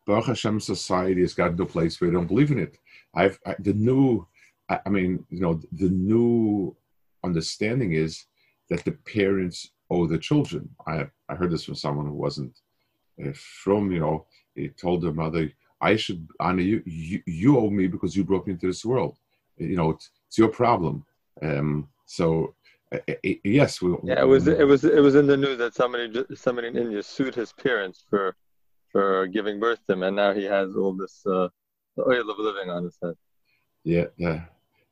Baruch 0.06 0.26
Hashem 0.26 0.60
society 0.60 1.22
has 1.22 1.34
gotten 1.34 1.58
to 1.58 1.64
a 1.64 1.68
place 1.68 2.00
where 2.00 2.10
they 2.10 2.16
don't 2.16 2.28
believe 2.28 2.52
in 2.52 2.60
it. 2.60 2.78
I've 3.14 3.40
I, 3.46 3.56
the 3.60 3.74
new, 3.74 4.26
I, 4.70 4.80
I, 4.86 4.90
mean 4.90 5.26
you 5.30 5.40
know 5.40 5.62
the 5.72 5.90
new 5.90 6.76
understanding 7.24 7.94
is 7.94 8.26
that 8.70 8.84
the 8.86 8.92
parents 8.92 9.70
owe 9.90 10.08
the 10.08 10.18
children. 10.18 10.70
I 10.88 11.08
I 11.30 11.36
heard 11.36 11.52
this 11.52 11.66
from 11.66 11.76
someone 11.76 12.08
who 12.08 12.14
wasn't 12.14 12.60
from 13.34 13.92
you 13.92 14.00
know 14.00 14.26
he 14.56 14.70
told 14.70 15.04
her 15.04 15.14
mother 15.14 15.52
I 15.82 15.96
should 15.96 16.28
honor 16.40 16.62
you. 16.62 16.84
you 16.86 17.22
you 17.26 17.58
owe 17.58 17.70
me 17.70 17.88
because 17.88 18.16
you 18.16 18.24
brought 18.24 18.48
me 18.48 18.54
into 18.54 18.68
this 18.68 18.84
world. 18.84 19.18
You 19.58 19.76
know 19.76 19.92
it's, 19.92 20.10
it's 20.28 20.38
your 20.38 20.50
problem. 20.50 21.06
Um, 21.42 21.88
so 22.06 22.56
yes, 23.44 23.82
we, 23.82 23.96
yeah, 24.04 24.22
it 24.22 24.28
was 24.28 24.48
it 24.48 24.68
was 24.68 24.84
it 24.84 25.02
was 25.02 25.16
in 25.16 25.28
the 25.28 25.38
news 25.38 25.58
that 25.60 25.76
somebody 25.76 26.26
somebody 26.36 26.68
in 26.70 26.78
India 26.78 27.04
sued 27.04 27.36
his 27.36 27.54
parents 27.54 28.04
for 28.10 28.36
for 28.92 29.28
giving 29.28 29.60
birth 29.60 29.80
to 29.88 29.94
him, 29.94 30.04
and 30.04 30.16
now 30.16 30.34
he 30.34 30.44
has 30.44 30.76
all 30.76 30.94
this 30.94 31.22
uh, 31.26 31.48
oil 32.00 32.30
of 32.30 32.40
living 32.40 32.70
on 32.70 32.84
his 32.84 32.98
head. 33.02 33.14
Yeah, 33.84 34.06
yeah. 34.18 34.42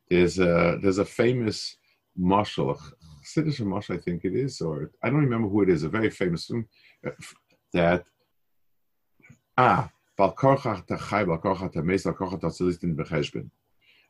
There's 0.10 0.40
a 0.40 0.78
there's 0.82 1.00
a 1.00 1.06
famous 1.06 1.78
marshal, 2.16 2.80
Yiddish 3.36 3.60
marshal, 3.62 3.96
I 3.96 4.00
think 4.00 4.24
it 4.26 4.36
is, 4.36 4.62
or 4.62 4.92
I 5.04 5.10
don't 5.10 5.20
remember 5.20 5.50
who 5.50 5.64
it 5.64 5.70
is. 5.70 5.84
A 5.84 5.90
very 5.90 6.10
famous 6.10 6.50
one 6.50 6.66
uh, 7.06 7.12
that 7.74 8.06
ah. 9.58 9.90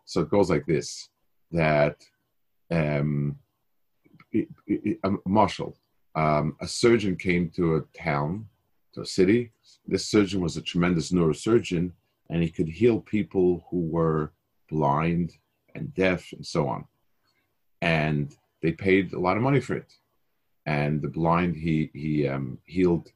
So 0.06 0.22
it 0.22 0.30
goes 0.30 0.50
like 0.50 0.66
this: 0.66 1.10
that 1.52 2.06
um, 2.72 3.38
a 4.34 5.10
marshal, 5.26 5.78
um, 6.16 6.56
a 6.62 6.68
surgeon 6.68 7.16
came 7.16 7.50
to 7.52 7.76
a 7.76 7.82
town, 7.98 8.48
to 8.94 9.02
a 9.02 9.06
city. 9.06 9.52
This 9.86 10.06
surgeon 10.06 10.42
was 10.42 10.58
a 10.58 10.62
tremendous 10.62 11.12
neurosurgeon, 11.12 11.92
and 12.30 12.44
he 12.44 12.50
could 12.50 12.70
heal 12.70 13.00
people 13.02 13.66
who 13.70 13.82
were 13.82 14.32
blind 14.70 15.38
and 15.76 15.94
deaf 15.94 16.32
and 16.34 16.46
so 16.46 16.68
on. 16.68 16.86
And 17.82 18.36
they 18.62 18.72
paid 18.72 19.14
a 19.14 19.20
lot 19.20 19.38
of 19.38 19.44
money 19.44 19.60
for 19.60 19.76
it. 19.76 19.94
And 20.66 21.02
the 21.02 21.08
blind, 21.08 21.56
he 21.56 21.90
he 21.94 22.28
um, 22.28 22.58
healed. 22.66 23.12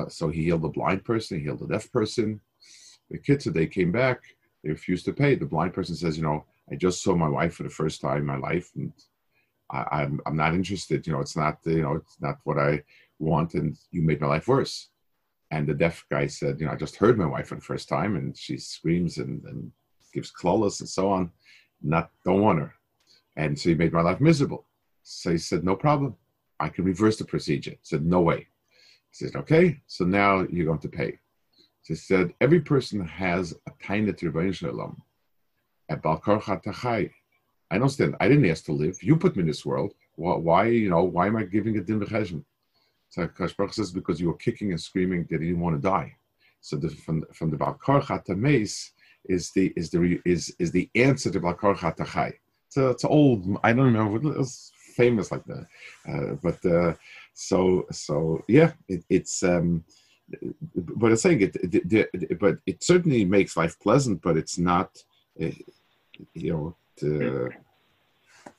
Uh, 0.00 0.08
so 0.08 0.28
he 0.28 0.44
healed 0.44 0.62
the 0.62 0.68
blind 0.68 1.04
person. 1.04 1.38
He 1.38 1.44
healed 1.44 1.60
the 1.60 1.66
deaf 1.66 1.90
person. 1.92 2.40
The 3.10 3.18
kids, 3.18 3.44
they 3.44 3.66
came 3.66 3.92
back. 3.92 4.20
They 4.62 4.70
refused 4.70 5.04
to 5.06 5.12
pay. 5.12 5.34
The 5.34 5.46
blind 5.46 5.74
person 5.74 5.96
says, 5.96 6.16
"You 6.16 6.22
know, 6.22 6.44
I 6.70 6.76
just 6.76 7.02
saw 7.02 7.14
my 7.14 7.28
wife 7.28 7.54
for 7.54 7.64
the 7.64 7.70
first 7.70 8.00
time 8.00 8.18
in 8.18 8.26
my 8.26 8.36
life, 8.36 8.70
and 8.76 8.92
I, 9.70 9.84
I'm 10.02 10.20
I'm 10.26 10.36
not 10.36 10.54
interested. 10.54 11.06
You 11.06 11.14
know, 11.14 11.20
it's 11.20 11.36
not 11.36 11.58
you 11.64 11.82
know 11.82 11.94
it's 11.96 12.20
not 12.20 12.38
what 12.44 12.58
I 12.58 12.82
want, 13.18 13.54
and 13.54 13.76
you 13.90 14.02
made 14.02 14.20
my 14.20 14.28
life 14.28 14.48
worse. 14.48 14.88
And 15.50 15.66
the 15.66 15.74
deaf 15.74 16.06
guy 16.10 16.28
said, 16.28 16.60
you 16.60 16.66
know, 16.66 16.72
I 16.72 16.76
just 16.76 16.96
heard 16.96 17.18
my 17.18 17.26
wife 17.26 17.48
for 17.48 17.56
the 17.56 17.60
first 17.60 17.88
time, 17.88 18.14
and 18.14 18.36
she 18.36 18.56
screams 18.56 19.18
and, 19.18 19.42
and 19.44 19.72
gives 20.14 20.30
clawless 20.30 20.78
and 20.80 20.88
so 20.88 21.10
on. 21.10 21.32
Not 21.82 22.10
don't 22.24 22.42
want 22.42 22.60
her, 22.60 22.74
and 23.36 23.58
so 23.58 23.70
he 23.70 23.74
made 23.74 23.92
my 23.92 24.02
life 24.02 24.20
miserable. 24.20 24.66
So 25.02 25.32
he 25.32 25.38
said, 25.38 25.64
no 25.64 25.74
problem, 25.74 26.14
I 26.60 26.68
can 26.68 26.84
reverse 26.84 27.16
the 27.16 27.24
procedure. 27.24 27.72
I 27.72 27.78
said, 27.82 28.04
no 28.04 28.20
way. 28.20 28.46
Said, 29.12 29.36
okay, 29.36 29.80
so 29.86 30.04
now 30.04 30.46
you're 30.50 30.66
going 30.66 30.78
to 30.78 30.88
pay. 30.88 31.18
So 31.82 31.94
he 31.94 31.94
said, 31.94 32.34
every 32.40 32.60
person 32.60 33.04
has 33.06 33.54
a 33.66 33.72
tiny 33.82 34.12
Ribono 34.12 34.54
Shel 34.54 34.72
Olam, 34.72 34.96
a 35.88 35.96
Balkar 35.96 36.40
Chatachai. 36.40 37.10
I 37.70 37.74
understand. 37.74 38.16
I 38.20 38.28
didn't 38.28 38.50
ask 38.50 38.64
to 38.66 38.72
live. 38.72 39.02
You 39.02 39.16
put 39.16 39.36
me 39.36 39.42
in 39.42 39.48
this 39.48 39.64
world. 39.64 39.94
Why, 40.16 40.66
you 40.66 40.90
know, 40.90 41.04
why 41.04 41.26
am 41.28 41.36
I 41.36 41.44
giving 41.44 41.76
a 41.78 41.80
din 41.80 42.00
v'cheshbon? 42.00 42.44
So 43.10 43.26
Kashbrach 43.26 43.74
says 43.74 43.90
because 43.90 44.20
you 44.20 44.28
were 44.28 44.36
kicking 44.36 44.70
and 44.70 44.80
screaming 44.80 45.26
that 45.30 45.40
you 45.40 45.48
didn't 45.48 45.60
want 45.60 45.76
to 45.76 45.82
die. 45.82 46.14
So 46.60 46.76
the, 46.76 46.90
from 46.90 47.24
from 47.32 47.50
the 47.50 47.56
Balkar 47.56 48.00
Chatameis 48.02 48.90
is 49.24 49.50
the 49.50 49.72
is 49.76 49.90
the 49.90 50.20
is 50.24 50.54
is 50.58 50.70
the 50.70 50.88
answer 50.94 51.30
to 51.30 51.40
Balkar 51.40 51.74
Chatachai. 51.74 52.34
So 52.68 52.90
it's 52.90 53.04
old. 53.04 53.58
I 53.64 53.72
don't 53.72 53.86
remember. 53.86 54.16
It 54.16 54.38
was 54.38 54.72
famous 54.90 55.30
like 55.32 55.44
that. 55.44 55.66
Uh, 56.08 56.34
but 56.42 56.64
uh, 56.66 56.94
so 57.34 57.86
so 57.90 58.44
yeah, 58.48 58.72
it, 58.88 59.04
it's. 59.08 59.42
Um, 59.42 59.84
but 60.76 61.10
I'm 61.10 61.16
saying 61.16 61.40
it, 61.40 62.38
but 62.38 62.58
it 62.64 62.84
certainly 62.84 63.24
makes 63.24 63.56
life 63.56 63.78
pleasant. 63.80 64.22
But 64.22 64.36
it's 64.36 64.58
not, 64.58 64.96
uh, 65.42 65.50
you 66.34 66.52
know, 66.52 66.76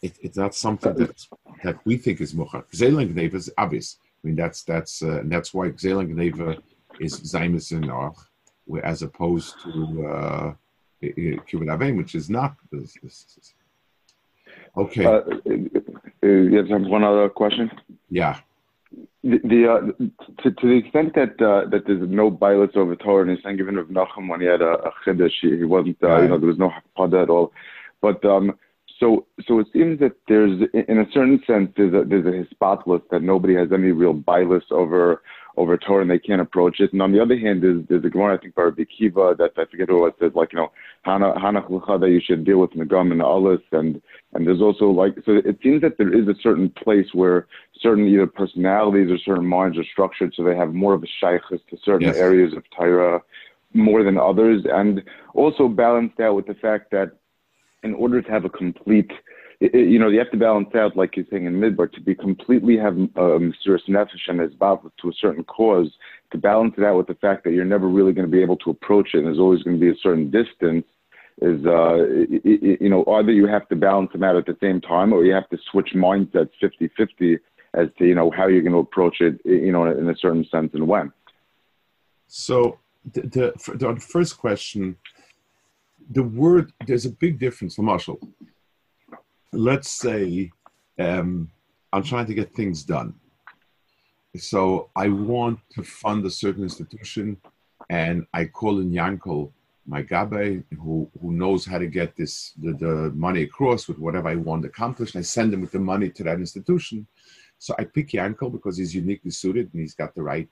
it, 0.01 0.13
it's 0.21 0.37
not 0.37 0.55
something 0.55 0.93
that 0.95 1.25
that 1.63 1.77
we 1.85 1.97
think 1.97 2.19
is 2.21 2.33
muchar. 2.33 2.63
Zeeling 2.73 3.17
is 3.17 3.51
obvious. 3.57 3.97
I 4.23 4.27
mean, 4.27 4.35
that's 4.35 4.63
that's 4.63 5.01
uh, 5.01 5.21
that's 5.25 5.53
why 5.53 5.69
Gzelengneva 5.69 6.61
is 6.99 7.19
Zaimis 7.21 7.71
in 7.71 7.89
as 8.83 9.01
opposed 9.01 9.55
to 9.63 10.07
uh, 10.07 10.53
Kibbutz 11.01 11.97
which 11.97 12.15
is 12.15 12.29
not. 12.29 12.55
Okay. 14.77 15.05
Uh, 15.05 15.21
you 16.21 16.57
have 16.57 16.81
one 16.81 17.03
other 17.03 17.29
question? 17.29 17.71
Yeah. 18.09 18.39
The, 19.23 19.39
the 19.43 19.71
uh, 19.71 20.41
to, 20.41 20.51
to 20.51 20.67
the 20.67 20.77
extent 20.77 21.13
that 21.15 21.41
uh, 21.41 21.69
that 21.69 21.83
there's 21.85 22.09
no 22.09 22.29
bias 22.29 22.71
over 22.75 22.95
Torah, 22.95 23.23
and 23.23 23.31
he's 23.31 23.43
saying 23.43 23.57
given 23.57 23.77
of 23.77 23.87
Nachum 23.87 24.27
when 24.27 24.41
he 24.41 24.47
had 24.47 24.61
a, 24.61 24.73
a 24.73 24.91
chiddush, 25.05 25.31
he, 25.41 25.57
he 25.57 25.63
wasn't, 25.63 25.97
uh, 26.03 26.07
right. 26.07 26.23
you 26.23 26.29
know, 26.29 26.39
there 26.39 26.47
was 26.47 26.57
no 26.57 26.71
pada 26.97 27.23
at 27.23 27.29
all. 27.29 27.53
But 28.01 28.25
um, 28.25 28.57
so, 28.99 29.25
so 29.47 29.59
it 29.59 29.67
seems 29.73 29.99
that 29.99 30.13
there's, 30.27 30.61
in 30.73 30.99
a 30.99 31.05
certain 31.11 31.41
sense, 31.45 31.71
there's 31.77 31.93
a, 31.93 32.03
there's 32.03 32.25
a 32.25 32.53
hispatlus 32.55 33.01
that 33.11 33.21
nobody 33.21 33.55
has 33.55 33.69
any 33.71 33.91
real 33.91 34.13
bias 34.13 34.63
over 34.71 35.21
over 35.57 35.77
Torah 35.77 36.01
and 36.01 36.09
they 36.09 36.19
can't 36.19 36.41
approach 36.41 36.79
it. 36.79 36.93
And 36.93 37.01
on 37.01 37.11
the 37.11 37.21
other 37.21 37.37
hand, 37.37 37.63
there's, 37.63 37.83
there's 37.87 38.05
a 38.05 38.09
Gemara, 38.09 38.35
I 38.35 38.37
think, 38.37 38.55
by 38.55 38.63
Rabbi 38.63 38.83
Kiva, 38.85 39.35
that 39.37 39.51
I 39.57 39.65
forget 39.65 39.89
who 39.89 40.05
it 40.05 40.15
says, 40.19 40.31
like, 40.35 40.53
you 40.53 40.59
know, 40.59 40.71
Hana, 41.03 41.39
Hana 41.39 41.61
that 41.61 42.09
you 42.09 42.21
should 42.23 42.45
deal 42.45 42.59
with 42.59 42.71
Nagam 42.71 43.11
and 43.11 43.21
Alis. 43.21 43.61
And, 43.71 44.01
and 44.33 44.47
there's 44.47 44.61
also, 44.61 44.85
like, 44.85 45.15
so 45.25 45.33
it 45.33 45.59
seems 45.61 45.81
that 45.81 45.97
there 45.97 46.13
is 46.13 46.27
a 46.27 46.39
certain 46.41 46.69
place 46.69 47.07
where 47.13 47.47
certain 47.79 48.07
either 48.07 48.27
personalities 48.27 49.11
or 49.11 49.17
certain 49.17 49.45
minds 49.45 49.77
are 49.77 49.85
structured 49.91 50.33
so 50.35 50.43
they 50.43 50.55
have 50.55 50.73
more 50.73 50.93
of 50.93 51.03
a 51.03 51.07
shaykhs 51.19 51.47
to 51.49 51.77
certain 51.83 52.07
yes. 52.07 52.17
areas 52.17 52.53
of 52.53 52.63
Torah 52.75 53.21
more 53.73 54.03
than 54.03 54.17
others. 54.17 54.63
And 54.71 55.01
also 55.33 55.67
balanced 55.67 56.19
out 56.19 56.35
with 56.35 56.47
the 56.47 56.53
fact 56.55 56.91
that 56.91 57.11
in 57.83 57.93
order 57.95 58.21
to 58.21 58.31
have 58.31 58.45
a 58.45 58.49
complete, 58.49 59.11
you 59.61 59.99
know, 59.99 60.09
you 60.09 60.17
have 60.17 60.31
to 60.31 60.37
balance 60.37 60.73
out, 60.73 60.97
like 60.97 61.15
you're 61.15 61.25
saying 61.29 61.45
in 61.45 61.53
Midbar, 61.53 61.91
to 61.93 62.01
be 62.01 62.15
completely 62.15 62.77
have 62.77 62.97
um, 63.15 63.53
serious 63.63 63.83
nefesh 63.87 64.27
and 64.27 64.39
to 64.39 65.09
a 65.09 65.13
certain 65.19 65.43
cause, 65.43 65.91
to 66.31 66.37
balance 66.37 66.73
it 66.77 66.83
out 66.83 66.97
with 66.97 67.07
the 67.07 67.13
fact 67.15 67.43
that 67.43 67.51
you're 67.51 67.63
never 67.63 67.87
really 67.87 68.11
going 68.11 68.25
to 68.25 68.31
be 68.31 68.41
able 68.41 68.57
to 68.57 68.71
approach 68.71 69.09
it 69.13 69.19
and 69.19 69.27
there's 69.27 69.39
always 69.39 69.61
going 69.61 69.79
to 69.79 69.79
be 69.79 69.91
a 69.91 70.01
certain 70.01 70.31
distance 70.31 70.85
is, 71.41 71.63
uh, 71.65 71.95
you 72.43 72.89
know, 72.89 73.05
either 73.15 73.31
you 73.31 73.45
have 73.45 73.67
to 73.69 73.75
balance 73.75 74.11
them 74.11 74.23
out 74.23 74.35
at 74.35 74.45
the 74.47 74.57
same 74.61 74.81
time 74.81 75.13
or 75.13 75.23
you 75.25 75.33
have 75.33 75.49
to 75.49 75.57
switch 75.71 75.89
mindsets 75.95 76.49
50-50 76.61 77.39
as 77.75 77.87
to, 77.97 78.05
you 78.05 78.15
know, 78.15 78.31
how 78.31 78.47
you're 78.47 78.61
going 78.61 78.73
to 78.73 78.79
approach 78.79 79.21
it, 79.21 79.39
you 79.45 79.71
know, 79.71 79.85
in 79.85 80.09
a 80.09 80.15
certain 80.17 80.45
sense 80.51 80.71
and 80.73 80.87
when. 80.87 81.11
So 82.27 82.79
the, 83.13 83.21
the, 83.21 83.77
the 83.77 83.99
first 83.99 84.39
question, 84.39 84.97
the 86.09 86.23
word 86.23 86.73
there's 86.85 87.05
a 87.05 87.11
big 87.11 87.39
difference. 87.39 87.77
Marshall, 87.77 88.19
let's 89.53 89.89
say 89.89 90.51
um, 90.99 91.49
I'm 91.93 92.03
trying 92.03 92.27
to 92.27 92.33
get 92.33 92.53
things 92.53 92.83
done. 92.83 93.13
So 94.37 94.89
I 94.95 95.09
want 95.09 95.59
to 95.71 95.83
fund 95.83 96.25
a 96.25 96.29
certain 96.29 96.63
institution, 96.63 97.37
and 97.89 98.25
I 98.33 98.45
call 98.45 98.79
in 98.79 98.91
Yankel, 98.91 99.51
my 99.85 100.01
gabe, 100.01 100.63
who 100.79 101.09
who 101.21 101.33
knows 101.33 101.65
how 101.65 101.79
to 101.79 101.87
get 101.87 102.15
this 102.15 102.53
the, 102.61 102.73
the 102.73 103.11
money 103.13 103.43
across 103.43 103.87
with 103.87 103.99
whatever 103.99 104.29
I 104.29 104.35
want 104.35 104.63
accomplished. 104.65 105.15
I 105.17 105.21
send 105.21 105.53
him 105.53 105.61
with 105.61 105.71
the 105.71 105.79
money 105.79 106.09
to 106.11 106.23
that 106.23 106.39
institution. 106.39 107.07
So 107.57 107.75
I 107.77 107.83
pick 107.83 108.09
Yankel 108.09 108.51
because 108.51 108.77
he's 108.77 108.95
uniquely 108.95 109.31
suited 109.31 109.69
and 109.71 109.81
he's 109.81 109.93
got 109.93 110.15
the 110.15 110.23
right, 110.23 110.49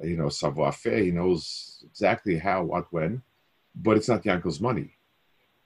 you 0.00 0.16
know, 0.16 0.28
savoir 0.28 0.72
faire. 0.72 0.98
He 0.98 1.10
knows 1.10 1.84
exactly 1.90 2.38
how, 2.38 2.64
what, 2.64 2.86
when 2.90 3.22
but 3.76 3.96
it's 3.96 4.08
not 4.08 4.24
Yankel's 4.24 4.60
money. 4.60 4.95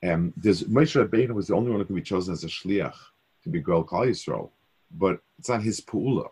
Um, 0.02 0.32
there's 0.36 0.64
Moshe 0.64 0.96
Rabbeinu 1.02 1.32
was 1.32 1.48
the 1.48 1.54
only 1.54 1.70
one 1.70 1.80
who 1.80 1.86
could 1.86 1.96
be 1.96 2.02
chosen 2.02 2.32
as 2.32 2.44
a 2.44 2.48
shliach 2.48 2.96
to 3.42 3.48
be 3.48 3.60
Goel 3.60 3.84
Klal 3.84 4.08
Yisrael, 4.08 4.50
but 4.90 5.20
it's 5.38 5.48
not 5.48 5.62
his 5.62 5.80
pula. 5.80 6.28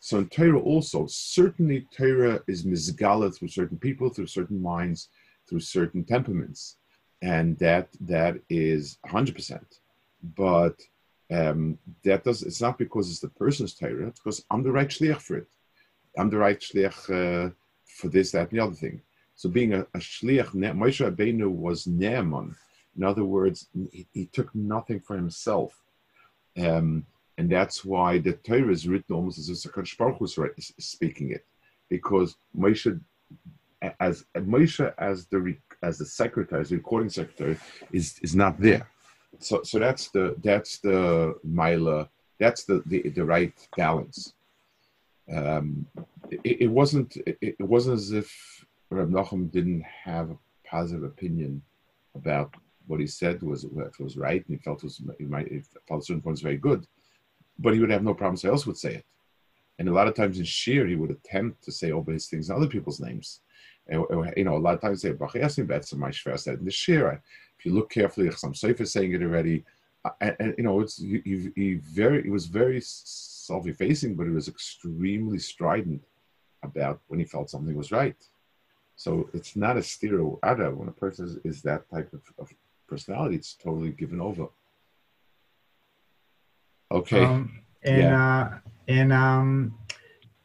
So 0.00 0.18
in 0.18 0.28
Torah 0.28 0.60
also, 0.60 1.06
certainly 1.06 1.86
Torah 1.96 2.42
is 2.46 2.66
mizgala 2.66 3.34
through 3.34 3.48
certain 3.48 3.78
people, 3.78 4.10
through 4.10 4.26
certain 4.26 4.60
minds, 4.60 5.08
through 5.48 5.60
certain 5.60 6.04
temperaments, 6.04 6.76
and 7.22 7.58
that 7.58 7.88
that 8.00 8.36
is 8.50 8.98
100%. 9.06 9.62
But 10.36 10.76
um, 11.32 11.78
that 12.04 12.24
does 12.24 12.42
it's 12.42 12.60
not 12.60 12.78
because 12.78 13.10
it's 13.10 13.20
the 13.20 13.28
person's 13.28 13.74
Torah, 13.74 14.08
it's 14.08 14.20
because 14.20 14.44
I'm 14.50 14.62
the 14.62 14.72
right 14.72 14.88
shliach 14.88 15.22
for 15.22 15.36
it. 15.36 15.48
I'm 16.18 16.30
the 16.30 16.38
right 16.38 16.60
shliach 16.60 16.98
uh, 17.48 17.50
for 17.86 18.08
this, 18.08 18.32
that, 18.32 18.50
and 18.50 18.58
the 18.58 18.62
other 18.62 18.74
thing. 18.74 19.00
So 19.36 19.48
being 19.48 19.72
a, 19.72 19.80
a 19.94 19.98
shliach, 19.98 20.50
Moshe 20.54 21.08
Rabbeinu 21.08 21.48
was 21.48 21.86
ne'eman. 21.86 22.54
In 22.96 23.04
other 23.04 23.24
words, 23.24 23.68
he, 23.92 24.06
he 24.12 24.26
took 24.26 24.54
nothing 24.54 25.00
for 25.00 25.16
himself. 25.16 25.80
Um, 26.56 27.06
and 27.36 27.50
that's 27.50 27.84
why 27.84 28.18
the 28.18 28.32
Torah 28.32 28.70
is 28.70 28.86
written 28.86 29.14
almost 29.14 29.38
as 29.38 29.48
if 29.48 29.58
Sakadosh 29.58 29.98
Baruch 29.98 30.20
was 30.20 30.38
speaking 30.78 31.30
it, 31.30 31.44
because 31.88 32.36
Moshe, 32.56 33.00
as 33.98 34.24
Moshe 34.36 34.94
as 34.98 35.26
the 35.26 35.56
as 35.82 35.98
the 35.98 36.06
secretary, 36.06 36.60
as 36.60 36.70
the 36.70 36.76
recording 36.76 37.10
secretary, 37.10 37.58
is 37.92 38.18
is 38.22 38.36
not 38.36 38.60
there. 38.60 38.88
So 39.40 39.62
so 39.64 39.78
that's 39.80 40.08
the 40.10 40.36
that's 40.42 40.78
the 40.78 41.34
mila, 41.42 42.08
that's 42.38 42.64
the 42.64 42.82
the, 42.86 43.08
the 43.08 43.24
right 43.24 43.52
balance. 43.76 44.32
Um, 45.32 45.86
it, 46.30 46.62
it 46.62 46.68
wasn't 46.68 47.16
it, 47.16 47.38
it 47.40 47.60
wasn't 47.60 47.96
as 47.96 48.12
if 48.12 48.64
Reb 48.90 49.10
Nachum 49.10 49.50
didn't 49.50 49.82
have 49.82 50.30
a 50.30 50.38
positive 50.64 51.02
opinion 51.02 51.62
about 52.14 52.54
what 52.86 53.00
he 53.00 53.06
said 53.06 53.42
was 53.42 53.66
was 53.98 54.16
right, 54.16 54.46
and 54.46 54.56
he 54.56 54.62
felt 54.62 54.78
it 54.78 54.84
was 54.84 55.02
he 55.18 55.24
might 55.24 55.50
he 55.50 55.62
felt 55.88 56.04
certain 56.04 56.22
points 56.22 56.40
very 56.40 56.56
good, 56.56 56.86
but 57.58 57.74
he 57.74 57.80
would 57.80 57.90
have 57.90 58.04
no 58.04 58.14
problem 58.14 58.36
say 58.36 58.48
else 58.48 58.66
would 58.66 58.76
say 58.76 58.94
it. 58.96 59.06
And 59.78 59.88
a 59.88 59.92
lot 59.92 60.06
of 60.06 60.14
times 60.14 60.38
in 60.38 60.44
Shir, 60.44 60.86
he 60.86 60.94
would 60.94 61.10
attempt 61.10 61.64
to 61.64 61.72
say 61.72 61.90
over 61.90 62.12
his 62.12 62.26
things 62.26 62.48
in 62.48 62.56
other 62.56 62.68
people's 62.68 63.00
names. 63.00 63.40
And, 63.88 64.04
you 64.36 64.44
know, 64.44 64.56
a 64.56 64.58
lot 64.58 64.74
of 64.74 64.80
times 64.80 65.02
say 65.02 65.12
Bachayasim 65.12 65.66
Betzim 65.66 65.98
my 65.98 66.10
Shver 66.10 66.38
said 66.38 66.58
in 66.60 66.64
the 66.64 66.70
Shir. 66.70 67.20
If 67.58 67.66
you 67.66 67.72
look 67.72 67.90
carefully, 67.90 68.30
some 68.30 68.54
Sefer 68.54 68.84
is 68.84 68.92
saying 68.92 69.12
it 69.12 69.22
already, 69.22 69.64
and, 70.20 70.36
and, 70.38 70.54
you 70.58 70.64
know, 70.64 70.80
it's 70.80 70.98
he, 70.98 71.20
he, 71.24 71.50
he 71.56 71.74
very 71.74 72.22
he 72.22 72.30
was 72.30 72.46
very 72.46 72.80
self-effacing, 72.82 74.14
but 74.14 74.24
he 74.24 74.32
was 74.32 74.48
extremely 74.48 75.38
strident 75.38 76.02
about 76.62 77.00
when 77.08 77.18
he 77.20 77.26
felt 77.26 77.50
something 77.50 77.76
was 77.76 77.92
right. 77.92 78.16
So 78.96 79.28
it's 79.34 79.56
not 79.56 79.76
a 79.76 79.82
stereo 79.82 80.38
ada. 80.44 80.70
When 80.70 80.88
a 80.88 80.92
person 80.92 81.26
is, 81.26 81.36
is 81.44 81.62
that 81.62 81.88
type 81.90 82.12
of, 82.12 82.22
of, 82.38 82.52
personality, 82.86 83.36
it's 83.36 83.54
totally 83.54 83.90
given 83.90 84.20
over. 84.20 84.46
Okay. 86.90 87.24
Um, 87.24 87.60
in 87.82 87.98
yeah. 87.98 88.40
uh, 88.40 88.58
in 88.86 89.12
um, 89.12 89.78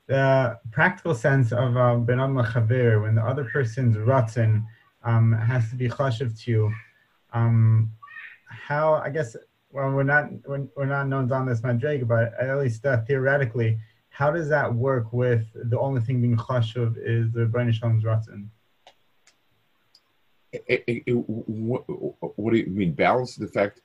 the 0.08 0.60
practical 0.72 1.14
sense 1.14 1.52
of 1.52 1.78
uh, 1.78 1.96
benam 1.96 2.38
uh, 2.40 3.02
when 3.02 3.16
the 3.16 3.24
other 3.24 3.46
person's 3.46 3.96
rutzin 3.96 4.66
um, 5.04 5.32
has 5.34 5.70
to 5.70 5.76
be 5.76 5.88
chashiv 5.88 6.42
to 6.44 6.52
you, 6.52 6.74
um, 7.34 7.92
how 8.50 8.96
I 8.96 9.10
guess 9.10 9.36
well 9.72 9.92
we're 9.92 10.04
not 10.04 10.30
we're, 10.48 10.68
we're 10.76 10.86
not 10.86 11.08
known 11.08 11.32
on 11.32 11.46
this 11.46 11.62
madrig, 11.62 12.08
but 12.08 12.34
at 12.40 12.58
least 12.58 12.86
uh, 12.86 13.02
theoretically, 13.06 13.78
how 14.10 14.32
does 14.32 14.50
that 14.50 14.74
work 14.74 15.14
with 15.14 15.46
the 15.54 15.80
only 15.80 16.02
thing 16.02 16.22
being 16.22 16.38
chashuv 16.38 16.96
is 16.98 17.32
the 17.32 17.42
Ribono 17.42 17.74
Shel 17.74 17.90
Olam's 17.90 18.04
ratzon? 20.54 21.24
What, 21.48 21.84
what 22.38 22.54
do 22.54 22.58
you 22.58 22.68
mean? 22.68 22.94
Balance 22.94 23.36
the 23.36 23.48
fact 23.48 23.82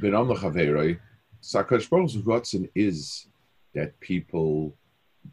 Benom 0.00 0.36
Chaveroi, 0.36 0.98
Sakadosh 1.42 1.88
Baruch's 1.88 2.16
Ratzon 2.16 2.68
is 2.74 3.26
that 3.74 3.98
people 4.00 4.74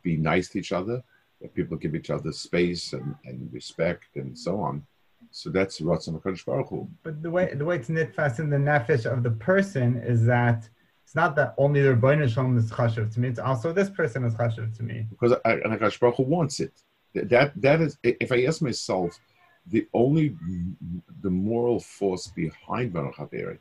be 0.01 0.17
nice 0.17 0.49
to 0.49 0.59
each 0.59 0.71
other, 0.71 1.03
that 1.41 1.53
people 1.53 1.77
give 1.77 1.95
each 1.95 2.09
other 2.09 2.31
space 2.31 2.93
and, 2.93 3.15
and 3.25 3.49
respect 3.51 4.15
and 4.15 4.37
so 4.37 4.59
on. 4.59 4.85
So 5.31 5.49
that's 5.49 5.79
Ratzon 5.79 6.21
HaKadosh 6.21 6.45
Baruch 6.45 6.69
Hu. 6.69 6.89
But 7.03 7.21
the 7.21 7.29
way 7.29 7.53
the 7.53 7.63
way 7.63 7.75
it's 7.77 7.89
nitfas 7.89 8.39
in 8.39 8.49
the 8.49 8.57
nefesh 8.57 9.05
of 9.05 9.23
the 9.23 9.31
person 9.31 9.97
is 9.97 10.25
that 10.25 10.67
it's 11.03 11.15
not 11.15 11.35
that 11.35 11.53
only 11.57 11.81
the 11.81 11.89
Ribono 11.89 12.27
Shel 12.29 12.45
Olam 12.45 12.57
is 12.57 12.71
chashuv 12.71 13.13
to 13.13 13.19
me; 13.19 13.27
it's 13.27 13.39
also 13.39 13.71
this 13.71 13.89
person 13.89 14.25
is 14.25 14.33
chashuv 14.33 14.75
to 14.77 14.83
me. 14.83 15.05
Because 15.09 15.33
I, 15.45 15.53
and 15.53 15.79
HaKadosh 15.79 15.99
Baruch 15.99 16.15
Hu 16.17 16.23
wants 16.23 16.59
it. 16.59 16.73
That 17.13 17.53
that 17.61 17.81
is. 17.81 17.97
If 18.03 18.31
I 18.31 18.45
ask 18.45 18.61
myself, 18.61 19.19
the 19.67 19.87
only 19.93 20.35
the 21.21 21.29
moral 21.29 21.79
force 21.79 22.27
behind 22.27 22.93
Baruch 22.93 23.15
Haveri, 23.15 23.57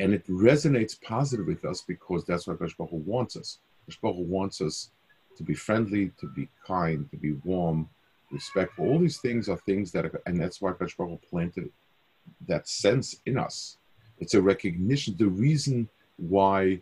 and 0.00 0.12
it 0.12 0.26
resonates 0.26 1.00
positive 1.00 1.46
with 1.46 1.64
us 1.64 1.82
because 1.82 2.24
that's 2.24 2.46
what 2.46 2.58
Baruch 2.58 2.76
Hu 2.76 2.96
wants 3.04 3.36
us. 3.36 3.58
Baruch 4.00 4.16
Hu 4.16 4.22
wants 4.22 4.60
us 4.60 4.90
to 5.36 5.42
be 5.42 5.54
friendly, 5.54 6.12
to 6.20 6.26
be 6.28 6.48
kind, 6.66 7.10
to 7.10 7.16
be 7.16 7.32
warm, 7.44 7.88
respectful. 8.30 8.86
All 8.86 8.98
these 8.98 9.18
things 9.18 9.48
are 9.48 9.56
things 9.58 9.92
that, 9.92 10.06
are, 10.06 10.22
and 10.26 10.40
that's 10.40 10.60
why 10.60 10.72
Baruch 10.72 11.22
planted 11.28 11.70
that 12.46 12.68
sense 12.68 13.16
in 13.26 13.38
us. 13.38 13.78
It's 14.18 14.34
a 14.34 14.42
recognition. 14.42 15.16
The 15.18 15.26
reason 15.26 15.88
why, 16.16 16.80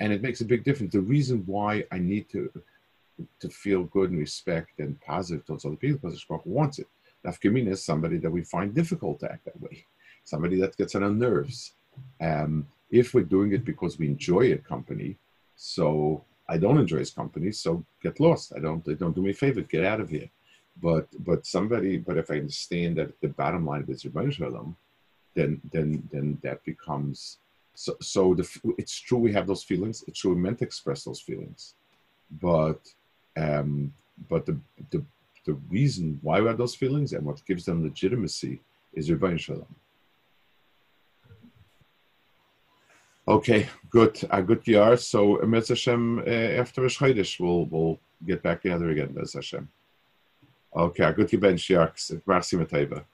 and 0.00 0.12
it 0.12 0.22
makes 0.22 0.40
a 0.40 0.44
big 0.44 0.64
difference. 0.64 0.92
The 0.92 1.00
reason 1.00 1.42
why 1.46 1.84
I 1.90 1.98
need 1.98 2.28
to 2.30 2.50
to 3.40 3.48
feel 3.48 3.84
good 3.84 4.10
and 4.10 4.18
respect 4.18 4.78
and 4.78 5.00
positive 5.00 5.44
towards 5.44 5.64
other 5.64 5.76
people 5.76 5.98
because 6.08 6.24
Baruch 6.24 6.46
wants 6.46 6.78
it. 6.78 6.86
Nafkamina 7.28 7.68
is 7.68 7.84
somebody 7.84 8.18
that 8.18 8.30
we 8.30 8.42
find 8.42 8.74
difficult 8.74 9.20
to 9.20 9.30
act 9.30 9.44
that 9.44 9.60
way, 9.60 9.84
somebody 10.24 10.56
that 10.60 10.76
gets 10.76 10.94
on 10.94 11.02
our 11.02 11.10
nerves. 11.10 11.72
Um, 12.20 12.66
if 12.90 13.12
we're 13.12 13.24
doing 13.36 13.52
it 13.52 13.64
because 13.64 13.98
we 13.98 14.06
enjoy 14.06 14.52
a 14.52 14.58
company, 14.58 15.16
so 15.56 16.24
I 16.48 16.56
don't 16.56 16.78
enjoy 16.78 16.98
his 16.98 17.10
company, 17.10 17.52
so 17.52 17.84
get 18.02 18.20
lost. 18.20 18.52
I 18.56 18.60
don't. 18.60 18.82
Don't 18.98 19.14
do 19.14 19.22
me 19.22 19.30
a 19.30 19.34
favor. 19.34 19.60
Get 19.60 19.84
out 19.84 20.00
of 20.00 20.08
here. 20.08 20.30
But 20.80 21.06
but 21.24 21.44
somebody. 21.46 21.98
But 21.98 22.16
if 22.16 22.30
I 22.30 22.36
understand 22.36 22.96
that 22.96 23.20
the 23.20 23.28
bottom 23.28 23.66
line 23.66 23.84
is 23.88 24.02
Shalom, 24.02 24.76
then 25.34 25.60
then 25.72 26.08
then 26.12 26.38
that 26.42 26.64
becomes 26.64 27.38
so. 27.74 27.96
So 28.00 28.34
the, 28.34 28.48
it's 28.78 28.98
true 28.98 29.18
we 29.18 29.32
have 29.32 29.46
those 29.46 29.64
feelings. 29.64 30.04
It's 30.08 30.20
true 30.20 30.34
we 30.34 30.40
meant 30.40 30.58
to 30.60 30.64
express 30.64 31.04
those 31.04 31.20
feelings, 31.20 31.74
but 32.40 32.80
um, 33.36 33.92
but 34.30 34.46
the 34.46 34.56
the 34.90 35.04
the 35.48 35.54
reason 35.70 36.18
why 36.20 36.36
we 36.42 36.46
have 36.48 36.58
those 36.58 36.74
feelings 36.74 37.14
and 37.14 37.24
what 37.24 37.44
gives 37.46 37.64
them 37.64 37.82
legitimacy 37.82 38.60
is 38.92 39.08
Ribono 39.08 39.38
Shel 39.38 39.56
Olam. 39.56 39.74
Okay, 43.36 43.68
good. 43.88 44.14
A 44.30 44.42
good 44.42 44.62
year. 44.66 44.96
So, 44.98 45.38
Bez 45.52 45.68
Hashem, 45.68 46.18
uh, 46.18 46.60
after 46.62 46.82
Rosh 46.82 46.98
Chodesh, 46.98 47.40
we'll, 47.40 47.64
we'll 47.72 47.98
get 48.26 48.42
back 48.42 48.60
together 48.62 48.90
again, 48.90 49.12
Bez 49.12 49.32
Hashem. 49.32 49.66
Okay, 50.76 51.04
a 51.04 51.12
good 51.14 51.40
Ben 51.40 51.56
Shiaks. 51.56 52.02
Merci, 52.26 52.56
Mataiba. 52.58 53.04